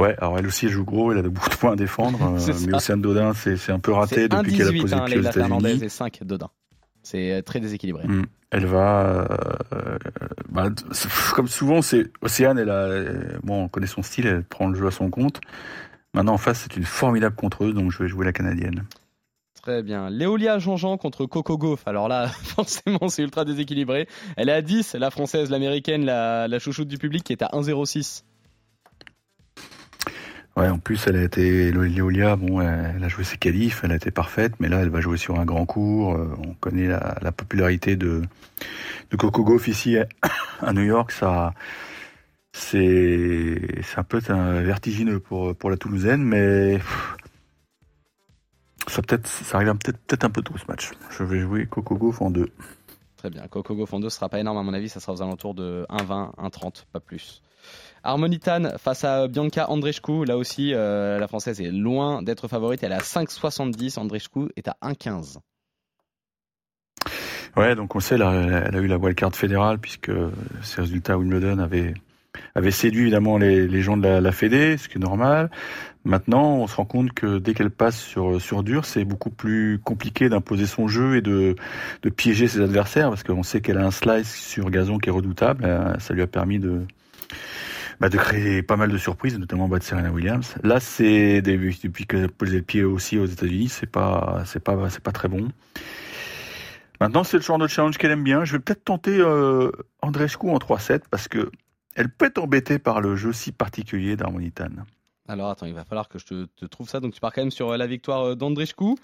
Ouais, 0.00 0.16
alors 0.18 0.38
elle 0.38 0.46
aussi 0.46 0.64
elle 0.64 0.72
joue 0.72 0.84
gros, 0.86 1.12
elle 1.12 1.18
a 1.18 1.22
beaucoup 1.22 1.50
de 1.50 1.54
points 1.60 1.72
à 1.72 1.76
défendre, 1.76 2.18
euh, 2.22 2.54
mais 2.66 2.74
Océane 2.74 3.02
Dodin 3.02 3.34
c'est 3.34 3.70
un 3.70 3.78
peu 3.78 3.92
raté 3.92 4.28
depuis 4.28 4.56
qu'elle 4.56 4.68
a 4.68 4.80
posé 4.80 4.94
hein, 4.94 5.04
pied 5.04 5.18
aux 5.18 5.30
Fernandez 5.30 5.84
et 5.84 5.90
5 5.90 6.20
Dodin. 6.22 6.48
C'est 7.02 7.32
euh, 7.32 7.42
très 7.42 7.60
déséquilibré. 7.60 8.06
Mm. 8.06 8.24
Elle 8.50 8.64
va, 8.64 9.26
euh, 9.72 9.98
bah, 10.48 10.70
comme 11.34 11.48
souvent, 11.48 11.82
c'est 11.82 12.10
Océane. 12.20 12.58
Elle 12.58 12.70
a, 12.70 12.88
bon, 13.42 13.64
on 13.64 13.68
connaît 13.68 13.86
son 13.86 14.02
style, 14.02 14.26
elle 14.26 14.42
prend 14.42 14.68
le 14.68 14.74
jeu 14.74 14.86
à 14.86 14.90
son 14.90 15.08
compte. 15.08 15.40
Maintenant 16.14 16.34
en 16.34 16.38
face, 16.38 16.62
c'est 16.62 16.76
une 16.76 16.84
formidable 16.84 17.36
contreuse, 17.36 17.74
donc 17.74 17.92
je 17.92 18.02
vais 18.02 18.08
jouer 18.08 18.24
la 18.24 18.32
canadienne. 18.32 18.84
Très 19.62 19.82
bien. 19.82 20.08
Léolia 20.08 20.58
Jean-Jean 20.58 20.96
contre 20.96 21.26
Coco 21.26 21.58
Gauff. 21.58 21.86
Alors 21.86 22.08
là, 22.08 22.28
forcément, 22.42 23.08
c'est 23.08 23.22
ultra 23.22 23.44
déséquilibré. 23.44 24.08
Elle 24.36 24.48
est 24.48 24.54
à 24.54 24.62
10, 24.62 24.94
la 24.94 25.10
française, 25.10 25.50
l'américaine, 25.50 26.04
la, 26.04 26.48
la 26.48 26.58
chouchoute 26.58 26.88
du 26.88 26.96
public 26.96 27.22
qui 27.22 27.32
est 27.32 27.42
à 27.42 27.48
1,06. 27.52 28.24
Ouais, 30.56 30.68
en 30.68 30.78
plus, 30.78 31.06
elle 31.06 31.16
a 31.16 31.22
été, 31.22 31.70
Léolia, 31.72 32.36
bon, 32.36 32.60
elle 32.60 33.02
a 33.02 33.08
joué 33.08 33.24
ses 33.24 33.36
qualifs, 33.36 33.82
elle 33.84 33.92
a 33.92 33.96
été 33.96 34.10
parfaite, 34.10 34.54
mais 34.58 34.68
là, 34.68 34.80
elle 34.80 34.90
va 34.90 35.00
jouer 35.00 35.16
sur 35.16 35.38
un 35.38 35.44
grand 35.44 35.64
cours. 35.64 36.16
Euh, 36.16 36.28
on 36.44 36.54
connaît 36.54 36.88
la, 36.88 37.32
popularité 37.32 37.96
de, 37.96 38.22
de 39.10 39.16
Coco 39.16 39.44
Gauff 39.44 39.68
ici 39.68 39.96
à 40.60 40.72
New 40.72 40.82
York. 40.82 41.12
Ça, 41.12 41.54
c'est, 42.52 43.60
un 43.96 44.02
peu 44.02 44.18
vertigineux 44.18 45.20
pour, 45.20 45.54
pour 45.54 45.70
la 45.70 45.76
Toulousaine, 45.76 46.22
mais 46.22 46.80
ça 48.88 49.02
peut-être, 49.02 49.28
ça 49.28 49.58
arrive 49.58 49.72
peut-être, 49.76 49.98
peut-être 49.98 50.24
un 50.24 50.30
peu 50.30 50.42
tôt 50.42 50.54
ce 50.58 50.64
match. 50.66 50.90
Je 51.10 51.22
vais 51.22 51.40
jouer 51.40 51.66
Coco 51.66 51.94
Gauff 51.94 52.20
en 52.20 52.30
deux. 52.30 52.50
Très 53.16 53.30
bien. 53.30 53.46
Coco 53.48 53.74
Gauff 53.74 53.92
en 53.92 54.00
deux 54.00 54.10
sera 54.10 54.28
pas 54.28 54.40
énorme 54.40 54.58
à 54.58 54.62
mon 54.62 54.74
avis, 54.74 54.88
ça 54.88 54.98
sera 54.98 55.12
aux 55.12 55.22
alentours 55.22 55.54
de 55.54 55.86
1,20, 55.90 56.34
1,30, 56.36 56.86
pas 56.92 57.00
plus. 57.00 57.42
Harmonitane 58.02 58.74
face 58.78 59.04
à 59.04 59.28
Bianca 59.28 59.68
Andreescu. 59.70 60.24
Là 60.24 60.36
aussi, 60.36 60.72
euh, 60.74 61.18
la 61.18 61.28
française 61.28 61.60
est 61.60 61.70
loin 61.70 62.22
d'être 62.22 62.48
favorite. 62.48 62.82
Elle 62.82 62.92
est 62.92 62.96
à 62.96 62.98
5,70. 62.98 63.98
Andreescu 63.98 64.48
est 64.56 64.68
à 64.68 64.76
1,15. 64.82 65.38
Ouais, 67.56 67.74
donc 67.74 67.96
on 67.96 68.00
sait, 68.00 68.14
elle 68.14 68.22
a, 68.22 68.78
eu 68.78 68.86
la 68.86 68.96
wildcard 68.96 69.34
fédérale 69.34 69.78
puisque 69.78 70.12
ses 70.62 70.82
résultats 70.82 71.14
à 71.14 71.16
Wimbledon 71.16 71.58
avaient, 71.58 71.94
séduit 72.70 73.02
évidemment 73.02 73.38
les, 73.38 73.82
gens 73.82 73.96
de 73.96 74.04
la, 74.06 74.20
la 74.20 74.32
Fédé, 74.32 74.76
ce 74.76 74.88
qui 74.88 74.98
est 74.98 75.00
normal. 75.00 75.50
Maintenant, 76.04 76.54
on 76.54 76.66
se 76.68 76.76
rend 76.76 76.84
compte 76.84 77.12
que 77.12 77.38
dès 77.38 77.52
qu'elle 77.52 77.70
passe 77.70 77.98
sur, 77.98 78.40
sur 78.40 78.62
dur, 78.62 78.84
c'est 78.84 79.04
beaucoup 79.04 79.30
plus 79.30 79.80
compliqué 79.82 80.28
d'imposer 80.28 80.66
son 80.66 80.86
jeu 80.86 81.16
et 81.16 81.22
de, 81.22 81.56
de 82.02 82.08
piéger 82.08 82.46
ses 82.46 82.60
adversaires 82.60 83.08
parce 83.08 83.24
qu'on 83.24 83.42
sait 83.42 83.60
qu'elle 83.60 83.78
a 83.78 83.84
un 83.84 83.90
slice 83.90 84.32
sur 84.32 84.70
gazon 84.70 84.98
qui 84.98 85.08
est 85.08 85.12
redoutable. 85.12 85.64
Euh, 85.64 85.98
ça 85.98 86.14
lui 86.14 86.22
a 86.22 86.28
permis 86.28 86.60
de, 86.60 86.86
bah, 88.00 88.08
de 88.08 88.16
créer 88.16 88.62
pas 88.62 88.76
mal 88.76 88.90
de 88.90 88.98
surprises, 88.98 89.38
notamment 89.38 89.68
bas 89.68 89.78
de 89.78 89.84
Serena 89.84 90.10
Williams. 90.10 90.54
Là, 90.62 90.80
c'est 90.80 91.42
depuis, 91.42 92.06
que 92.06 92.26
posé 92.26 92.56
le 92.56 92.62
pied 92.62 92.82
aussi 92.82 93.18
aux 93.18 93.26
États-Unis, 93.26 93.68
c'est 93.68 93.86
pas, 93.90 94.42
c'est 94.46 94.60
pas, 94.60 94.88
c'est 94.88 95.02
pas 95.02 95.12
très 95.12 95.28
bon. 95.28 95.48
Maintenant, 97.00 97.24
c'est 97.24 97.38
le 97.38 97.42
genre 97.42 97.58
de 97.58 97.66
challenge 97.66 97.98
qu'elle 97.98 98.10
aime 98.10 98.24
bien. 98.24 98.44
Je 98.44 98.52
vais 98.52 98.58
peut-être 98.58 98.84
tenter 98.84 99.18
euh, 99.18 99.70
Andrescu 100.02 100.48
en 100.48 100.58
3-7 100.58 101.02
parce 101.10 101.28
que 101.28 101.50
elle 101.94 102.08
peut 102.08 102.26
être 102.26 102.38
embêtée 102.38 102.78
par 102.78 103.00
le 103.00 103.16
jeu 103.16 103.32
si 103.32 103.52
particulier 103.52 104.16
d'Harmonitane. 104.16 104.84
Alors 105.28 105.50
attends, 105.50 105.66
il 105.66 105.74
va 105.74 105.84
falloir 105.84 106.08
que 106.08 106.18
je 106.18 106.26
te, 106.26 106.64
trouve 106.66 106.88
ça. 106.88 107.00
Donc 107.00 107.14
tu 107.14 107.20
pars 107.20 107.32
quand 107.32 107.42
même 107.42 107.50
sur 107.50 107.76
la 107.76 107.86
victoire 107.86 108.36
d'Andrichkou. 108.36 108.96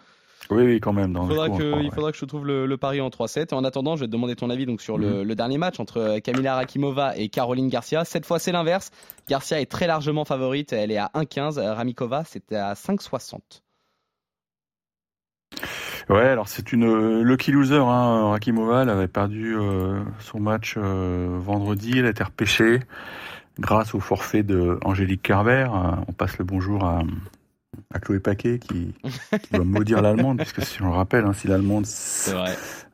Oui, 0.51 0.63
oui, 0.65 0.81
quand 0.81 0.93
même. 0.93 1.19
il 1.21 1.29
faudra, 1.29 1.51
que, 1.51 1.83
il 1.83 1.91
faudra 1.91 2.13
que 2.13 2.19
je 2.19 2.25
trouve 2.25 2.47
le, 2.47 2.77
pari 2.77 3.01
en 3.01 3.09
3-7. 3.09 3.49
Et 3.51 3.55
en 3.55 3.65
attendant, 3.65 3.97
je 3.97 4.03
vais 4.03 4.07
te 4.07 4.13
demander 4.13 4.37
ton 4.37 4.51
avis 4.51 4.67
donc, 4.67 4.81
sur 4.81 4.99
le, 4.99 5.25
mhm. 5.25 5.35
dernier 5.35 5.59
match 5.59 5.81
entre 5.81 6.19
Camila 6.21 6.55
Rakimova 6.55 7.17
et 7.17 7.29
Caroline 7.29 7.69
Garcia. 7.69 8.05
Cette 8.05 8.27
fois, 8.27 8.39
c'est 8.39 8.53
l'inverse. 8.53 8.91
Garcia 9.29 9.61
est 9.61 9.71
très 9.71 9.87
largement 9.87 10.25
favorite. 10.25 10.73
Elle 10.73 10.93
est 10.93 10.99
à 10.99 11.11
1-15. 11.15 11.59
Ramikova, 11.59 12.25
c'était 12.25 12.57
à 12.57 12.75
5-60. 12.75 13.41
Ouais, 16.09 16.23
alors 16.23 16.49
c'est 16.49 16.73
une 16.73 17.23
lucky 17.23 17.51
loser. 17.51 17.79
Hein. 17.79 18.31
Rakimova, 18.31 18.83
elle 18.83 18.91
avait 18.91 19.09
perdu 19.09 19.57
euh, 19.57 20.01
son 20.21 20.39
match 20.39 20.75
euh, 20.77 21.37
vendredi. 21.41 21.99
Elle 21.99 22.07
a 22.07 22.11
été 22.11 22.23
repêchée 22.23 22.81
grâce 23.59 23.95
au 23.95 24.01
forfait 24.01 24.45
de 24.45 24.79
Angélique 24.85 25.23
Kerber. 25.23 25.67
on 26.07 26.13
passe 26.13 26.39
le 26.39 26.45
bonjour 26.45 26.85
à, 26.85 27.03
à 27.93 27.99
Chloé 27.99 28.21
Paquet 28.21 28.59
qui, 28.59 28.95
qui 29.43 29.53
doit 29.53 29.65
maudire 29.65 30.03
l'allemande, 30.03 30.39
puisque 30.39 30.63
si 30.63 30.83
on 30.83 30.87
le 30.87 30.95
rappelle, 30.95 31.25
hein, 31.25 31.33
si 31.33 31.49
l'allemande 31.49 31.87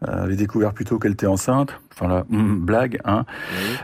avait 0.02 0.36
découvert 0.36 0.72
plutôt 0.72 0.98
qu'elle 0.98 1.12
était 1.12 1.26
enceinte, 1.26 1.80
enfin 1.92 2.08
là, 2.08 2.24
hum, 2.30 2.60
blague, 2.60 2.98
hein, 3.04 3.24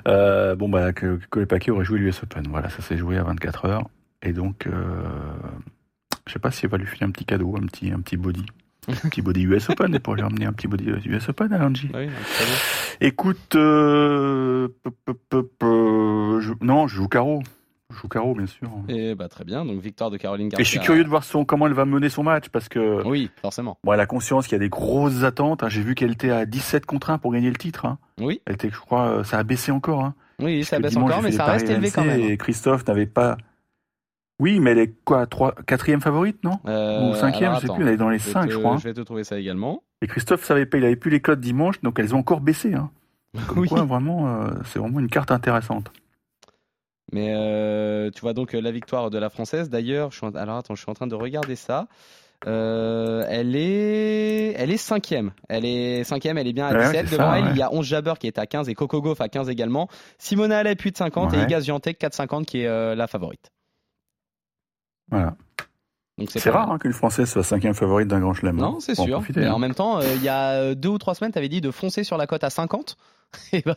euh, 0.06 0.54
bon 0.56 0.68
bah 0.68 0.92
que 0.92 1.18
Chloé 1.30 1.46
Paquet 1.46 1.70
aurait 1.70 1.84
joué 1.84 1.98
l'US 1.98 2.22
Open. 2.22 2.44
Voilà, 2.48 2.68
ça 2.70 2.82
s'est 2.82 2.96
joué 2.96 3.18
à 3.18 3.22
24 3.22 3.64
heures, 3.66 3.88
et 4.22 4.32
donc 4.32 4.66
euh, 4.66 4.72
je 6.26 6.32
sais 6.32 6.38
pas 6.38 6.50
si 6.50 6.64
elle 6.64 6.70
va 6.70 6.78
lui 6.78 6.86
filer 6.86 7.06
un 7.06 7.10
petit 7.10 7.24
cadeau, 7.24 7.56
un 7.56 7.66
petit 7.66 7.92
un 7.92 8.00
petit 8.00 8.16
body. 8.16 8.44
un 8.88 9.08
petit 9.08 9.22
body 9.22 9.42
US 9.42 9.70
Open 9.70 9.94
et 9.94 9.98
pour 9.98 10.14
lui 10.14 10.22
emmener 10.22 10.46
un 10.46 10.52
petit 10.52 10.66
body 10.66 10.86
US 11.06 11.28
Open 11.28 11.52
à 11.52 11.64
Angie. 11.64 11.90
Oui, 11.94 12.08
Écoute, 13.00 13.54
euh, 13.54 14.68
non, 16.60 16.88
je 16.88 16.96
joue 16.96 17.08
carreau. 17.08 17.42
Je 17.90 17.96
joue 17.96 18.08
carreau, 18.08 18.34
bien 18.34 18.46
sûr. 18.46 18.68
Et 18.88 19.14
bah 19.14 19.28
très 19.28 19.44
bien, 19.44 19.64
donc 19.64 19.80
victoire 19.80 20.10
de 20.10 20.18
Caroline 20.18 20.50
Garcia. 20.50 20.60
Et 20.60 20.64
je 20.64 20.68
suis 20.68 20.80
curieux 20.80 21.04
de 21.04 21.08
voir 21.08 21.24
son, 21.24 21.46
comment 21.46 21.66
elle 21.66 21.72
va 21.72 21.86
mener 21.86 22.10
son 22.10 22.22
match 22.22 22.50
parce 22.50 22.68
que. 22.68 23.02
Oui, 23.06 23.30
forcément. 23.40 23.78
Bon, 23.82 23.94
elle 23.94 24.00
a 24.00 24.06
conscience 24.06 24.46
qu'il 24.46 24.52
y 24.52 24.56
a 24.56 24.58
des 24.58 24.68
grosses 24.68 25.22
attentes. 25.22 25.62
Hein. 25.62 25.68
J'ai 25.70 25.80
vu 25.80 25.94
qu'elle 25.94 26.12
était 26.12 26.30
à 26.30 26.44
17 26.44 26.84
contre 26.84 27.08
1 27.10 27.18
pour 27.18 27.32
gagner 27.32 27.48
le 27.48 27.56
titre. 27.56 27.86
Hein. 27.86 27.98
Oui. 28.20 28.42
Elle 28.44 28.54
était, 28.54 28.68
je 28.70 28.78
crois, 28.78 29.08
euh, 29.08 29.24
ça 29.24 29.38
a 29.38 29.42
baissé 29.42 29.72
encore. 29.72 30.04
Hein. 30.04 30.14
Oui, 30.40 30.64
ça 30.64 30.76
a 30.76 30.80
baissé 30.80 30.98
encore, 30.98 31.22
mais 31.22 31.32
ça 31.32 31.46
reste 31.46 31.68
élevé 31.70 31.90
quand 31.90 32.04
même. 32.04 32.20
Et 32.20 32.36
Christophe 32.36 32.86
n'avait 32.86 33.06
pas. 33.06 33.38
Oui, 34.40 34.60
mais 34.60 34.70
elle 34.72 34.78
est 34.78 34.94
quoi, 35.04 35.26
3, 35.26 35.54
quatrième 35.66 36.00
favorite, 36.00 36.44
non? 36.44 36.60
Euh, 36.66 37.10
Ou 37.10 37.14
cinquième, 37.14 37.54
je 37.56 37.66
sais 37.66 37.74
plus, 37.74 37.84
elle 37.84 37.94
est 37.94 37.96
dans 37.96 38.10
les 38.10 38.20
5, 38.20 38.50
je 38.50 38.58
crois. 38.58 38.76
Je 38.76 38.84
vais 38.84 38.94
te 38.94 39.00
trouver 39.00 39.24
ça 39.24 39.38
également. 39.38 39.82
Et 40.00 40.06
Christophe 40.06 40.44
savait 40.44 40.66
pas, 40.66 40.78
il 40.78 40.84
avait 40.84 40.94
plus 40.94 41.10
les 41.10 41.20
codes 41.20 41.40
dimanche, 41.40 41.80
donc 41.82 41.98
elles 41.98 42.14
ont 42.14 42.18
encore 42.18 42.40
baissé. 42.40 42.74
Hein. 42.74 42.90
Comme 43.48 43.58
oui. 43.58 43.68
quoi, 43.68 43.82
vraiment, 43.82 44.28
euh, 44.28 44.50
c'est 44.64 44.78
vraiment 44.78 45.00
une 45.00 45.08
carte 45.08 45.32
intéressante. 45.32 45.90
Mais 47.12 47.32
euh, 47.34 48.10
tu 48.10 48.20
vois 48.20 48.34
donc 48.34 48.54
euh, 48.54 48.60
la 48.60 48.70
victoire 48.70 49.10
de 49.10 49.18
la 49.18 49.30
française. 49.30 49.70
D'ailleurs, 49.70 50.10
je 50.10 50.18
suis 50.18 50.26
alors 50.36 50.58
attends, 50.58 50.74
je 50.74 50.82
suis 50.82 50.90
en 50.90 50.94
train 50.94 51.06
de 51.06 51.14
regarder 51.14 51.56
ça. 51.56 51.88
Euh, 52.46 53.24
elle 53.28 53.56
est, 53.56 54.52
elle 54.56 54.70
est 54.70 54.76
cinquième. 54.76 55.32
Elle 55.48 55.64
est 55.64 56.04
cinquième. 56.04 56.38
Elle 56.38 56.46
est 56.46 56.52
bien 56.52 56.66
à 56.66 56.92
17. 56.92 57.10
Devant 57.10 57.34
elle, 57.34 57.48
il 57.50 57.56
y 57.56 57.62
a 57.62 57.72
11 57.72 57.84
Jabber 57.84 58.14
qui 58.20 58.26
est 58.26 58.38
à 58.38 58.46
15 58.46 58.68
et 58.68 58.74
Coco 58.74 59.00
Gauff 59.00 59.20
à 59.20 59.28
15 59.28 59.48
également. 59.48 59.88
Simona 60.18 60.58
Alep 60.58 60.80
8,50 60.80 61.34
et 61.34 61.42
Iga 61.42 61.60
Giantec 61.60 62.00
4,50 62.00 62.44
qui 62.44 62.60
est 62.60 62.94
la 62.94 63.06
favorite. 63.06 63.50
Voilà. 65.10 65.34
C'est 66.26 66.50
rare 66.50 66.70
hein, 66.70 66.78
qu'une 66.78 66.92
Française 66.92 67.30
soit 67.30 67.44
cinquième 67.44 67.74
favorite 67.74 68.08
d'un 68.08 68.20
grand 68.20 68.34
chelem. 68.34 68.56
Non, 68.56 68.80
c'est 68.80 68.94
sûr. 68.94 69.22
mais 69.36 69.48
en 69.48 69.56
hein. 69.56 69.58
même 69.58 69.74
temps, 69.74 70.00
il 70.00 70.22
y 70.22 70.28
a 70.28 70.74
deux 70.74 70.88
ou 70.88 70.98
trois 70.98 71.14
semaines, 71.14 71.32
tu 71.32 71.38
avais 71.38 71.48
dit 71.48 71.60
de 71.60 71.70
foncer 71.70 72.04
sur 72.04 72.16
la 72.16 72.26
cote 72.26 72.44
à 72.44 72.50
50. 72.50 72.96
Et 73.52 73.62
bah, 73.62 73.76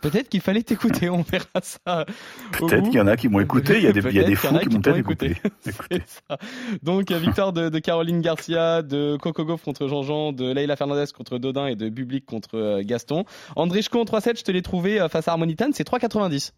peut-être 0.00 0.28
qu'il 0.28 0.40
fallait 0.40 0.62
t'écouter, 0.62 1.10
on 1.10 1.22
verra 1.22 1.60
ça. 1.62 2.06
Peut-être 2.52 2.84
qu'il 2.84 2.94
y 2.94 3.00
en 3.00 3.06
a 3.06 3.16
qui 3.16 3.28
m'ont 3.28 3.40
écouté, 3.40 3.76
il 3.76 3.84
y 3.84 3.86
a 3.86 3.92
des, 3.92 4.00
y 4.14 4.20
a 4.20 4.24
des 4.24 4.34
fous 4.34 4.58
qui 4.58 4.68
m'ont 4.68 4.80
peut-être 4.80 4.96
écouté. 4.96 5.36
Donc 6.82 7.10
victoire 7.10 7.52
de, 7.52 7.68
de, 7.68 7.78
Caroline 7.78 8.20
Garcia, 8.20 8.82
de 8.82 9.16
Coco 9.20 9.44
Goff 9.44 9.62
contre 9.62 9.88
Jean-Jean, 9.88 10.32
de 10.32 10.52
Leila 10.52 10.76
Fernandez 10.76 11.04
contre 11.14 11.38
Dodin 11.38 11.66
et 11.66 11.76
de 11.76 11.88
Bublik 11.88 12.26
contre 12.26 12.56
euh, 12.56 12.82
Gaston. 12.84 13.24
André 13.56 13.82
Chko 13.82 14.00
en 14.00 14.04
3-7, 14.04 14.38
je 14.38 14.44
te 14.44 14.52
l'ai 14.52 14.62
trouvé 14.62 15.00
euh, 15.00 15.08
face 15.08 15.28
à 15.28 15.32
Harmonitane, 15.32 15.72
c'est 15.72 15.86
3,90. 15.86 16.52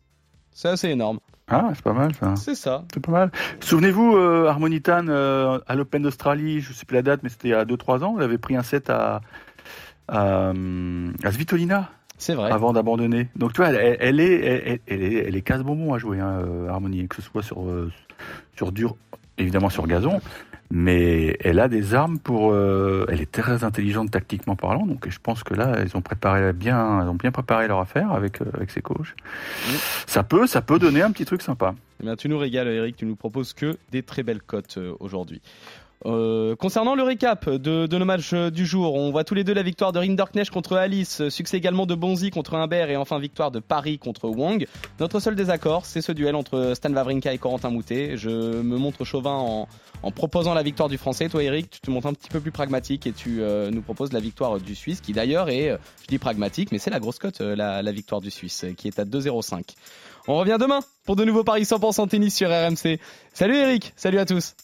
C'est 0.53 0.69
assez 0.69 0.89
énorme. 0.89 1.21
Ah, 1.49 1.71
c'est 1.75 1.83
pas 1.83 1.93
mal 1.93 2.15
ça. 2.15 2.37
C'est 2.37 2.55
ça. 2.55 2.85
C'est 2.95 3.01
pas 3.01 3.11
mal. 3.13 3.33
Souvenez-vous, 3.61 4.17
euh, 4.17 4.47
Harmonitane, 4.47 5.09
euh, 5.11 5.59
à 5.67 5.75
l'Open 5.75 6.03
d'Australie, 6.03 6.61
je 6.61 6.73
sais 6.73 6.87
plus 6.87 6.95
la 6.95 7.03
date, 7.03 7.21
mais 7.23 7.29
c'était 7.29 7.49
il 7.49 7.51
y 7.53 7.55
a 7.55 7.65
2-3 7.65 8.05
ans, 8.05 8.15
elle 8.17 8.25
avait 8.25 8.39
pris 8.39 8.57
un 8.57 8.63
set 8.63 8.89
à, 8.89 9.21
à, 10.07 10.53
Svitolina. 11.31 11.91
C'est 12.19 12.35
vrai. 12.35 12.53
Avant 12.53 12.75
d'abandonner. 12.75 13.29
Donc, 13.35 13.55
tu 13.55 13.63
vois, 13.63 13.71
elle, 13.71 13.97
elle 13.99 14.21
est, 14.21 14.45
elle, 14.45 14.79
elle, 14.87 15.03
est, 15.03 15.15
elle 15.27 15.37
est 15.37 15.41
casse 15.41 15.63
bonbon 15.63 15.95
à 15.95 15.99
jouer, 15.99 16.21
hein, 16.21 16.43
euh, 16.45 16.69
Harmonie, 16.69 17.09
que 17.09 17.17
ce 17.17 17.23
soit 17.23 17.43
sur, 17.43 17.63
euh, 17.63 17.91
sur 18.55 18.73
dur, 18.73 18.97
évidemment 19.39 19.71
sur 19.71 19.87
gazon, 19.87 20.21
mais 20.71 21.37
elle 21.41 21.59
a 21.59 21.69
des 21.69 21.95
armes 21.95 22.19
pour. 22.19 22.53
Euh, 22.53 23.07
elle 23.09 23.21
est 23.21 23.31
très 23.31 23.65
intelligente 23.65 24.11
tactiquement 24.11 24.57
parlant, 24.57 24.87
donc 24.87 25.09
je 25.09 25.19
pense 25.21 25.43
que 25.43 25.55
là, 25.55 25.75
elles 25.79 25.97
ont 25.97 26.03
préparé 26.03 26.53
bien, 26.53 27.09
ont 27.09 27.15
bien 27.15 27.33
préparé 27.33 27.69
leur 27.69 27.81
affaire 27.81 28.13
avec 28.13 28.41
avec 28.55 28.71
ses 28.71 28.81
coachs. 28.81 29.15
Ça 30.07 30.23
peut, 30.23 30.47
ça 30.47 30.63
peut 30.63 30.79
donner 30.79 31.03
un 31.03 31.11
petit 31.11 31.25
truc 31.25 31.43
sympa. 31.43 31.75
Eh 32.01 32.05
bien, 32.05 32.17
tu 32.17 32.29
nous 32.29 32.39
régales, 32.39 32.69
Eric. 32.69 32.97
Tu 32.97 33.07
nous 33.07 33.17
proposes 33.17 33.53
que 33.53 33.77
des 33.91 34.03
très 34.03 34.23
belles 34.23 34.43
cotes 34.43 34.79
aujourd'hui. 35.01 35.41
Euh, 36.07 36.57
concernant 36.57 36.95
le 36.95 37.03
récap 37.03 37.49
de, 37.51 37.87
de, 37.87 37.99
nos 37.99 38.05
matchs 38.07 38.33
du 38.33 38.65
jour, 38.65 38.95
on 38.95 39.11
voit 39.11 39.25
tous 39.25 39.35
les 39.35 39.45
deux 39.45 39.53
la 39.53 39.63
victoire 39.63 39.93
de 39.93 39.99
Rinderknecht 39.99 40.51
contre 40.51 40.77
Alice, 40.77 41.29
succès 41.29 41.59
également 41.59 41.85
de 41.85 41.95
Bonzi 41.95 42.31
contre 42.31 42.55
Humbert 42.55 42.89
et 42.89 42.97
enfin 42.97 43.19
victoire 43.19 43.51
de 43.51 43.61
Paris 43.61 43.99
contre 43.99 44.29
Wang. 44.31 44.67
Notre 44.99 45.21
seul 45.21 45.37
désaccord, 45.37 45.85
c'est 45.85 46.01
ce 46.01 46.13
duel 46.13 46.37
entre 46.37 46.73
Stan 46.75 46.91
Wawrinka 46.91 47.35
et 47.35 47.39
Corentin 47.39 47.71
Moutet. 47.71 48.17
Je 48.17 48.31
me 48.31 48.79
montre 48.79 49.05
chauvin 49.05 49.35
en, 49.35 49.69
en, 50.03 50.11
proposant 50.11 50.55
la 50.55 50.63
victoire 50.63 50.89
du 50.89 50.97
Français. 50.97 51.29
Toi 51.29 51.43
Eric, 51.43 51.69
tu 51.71 51.81
te 51.81 51.91
montres 51.91 52.07
un 52.07 52.15
petit 52.15 52.31
peu 52.31 52.41
plus 52.41 52.53
pragmatique 52.53 53.07
et 53.07 53.13
tu 53.13 53.43
euh, 53.43 53.71
nous 53.71 53.83
proposes 53.83 54.13
la 54.13 54.21
victoire 54.21 54.59
du 54.59 54.75
Suisse 54.75 55.03
qui 55.03 55.13
d'ailleurs 55.13 55.51
est, 55.51 55.69
euh, 55.69 55.77
je 56.03 56.07
dis 56.07 56.19
pragmatique, 56.19 56.73
mais 56.73 56.79
c'est 56.79 56.91
la 56.91 57.01
grosse 57.01 57.19
cote, 57.19 57.41
la, 57.41 57.83
la 57.83 57.93
victoire 57.93 58.23
du 58.23 58.31
Suisse 58.31 58.65
qui 58.79 58.89
est 58.89 58.99
à 58.99 59.05
2,05. 59.05 59.75
On 60.29 60.37
revient 60.37 60.57
demain 60.59 60.81
pour 61.05 61.17
de 61.17 61.25
nouveaux 61.25 61.45
paris 61.45 61.63
100% 61.63 62.09
tennis 62.09 62.35
sur 62.35 62.49
RMC. 62.49 62.99
Salut 63.35 63.57
Eric, 63.57 63.93
salut 63.97 64.19
à 64.19 64.25
tous. 64.25 64.55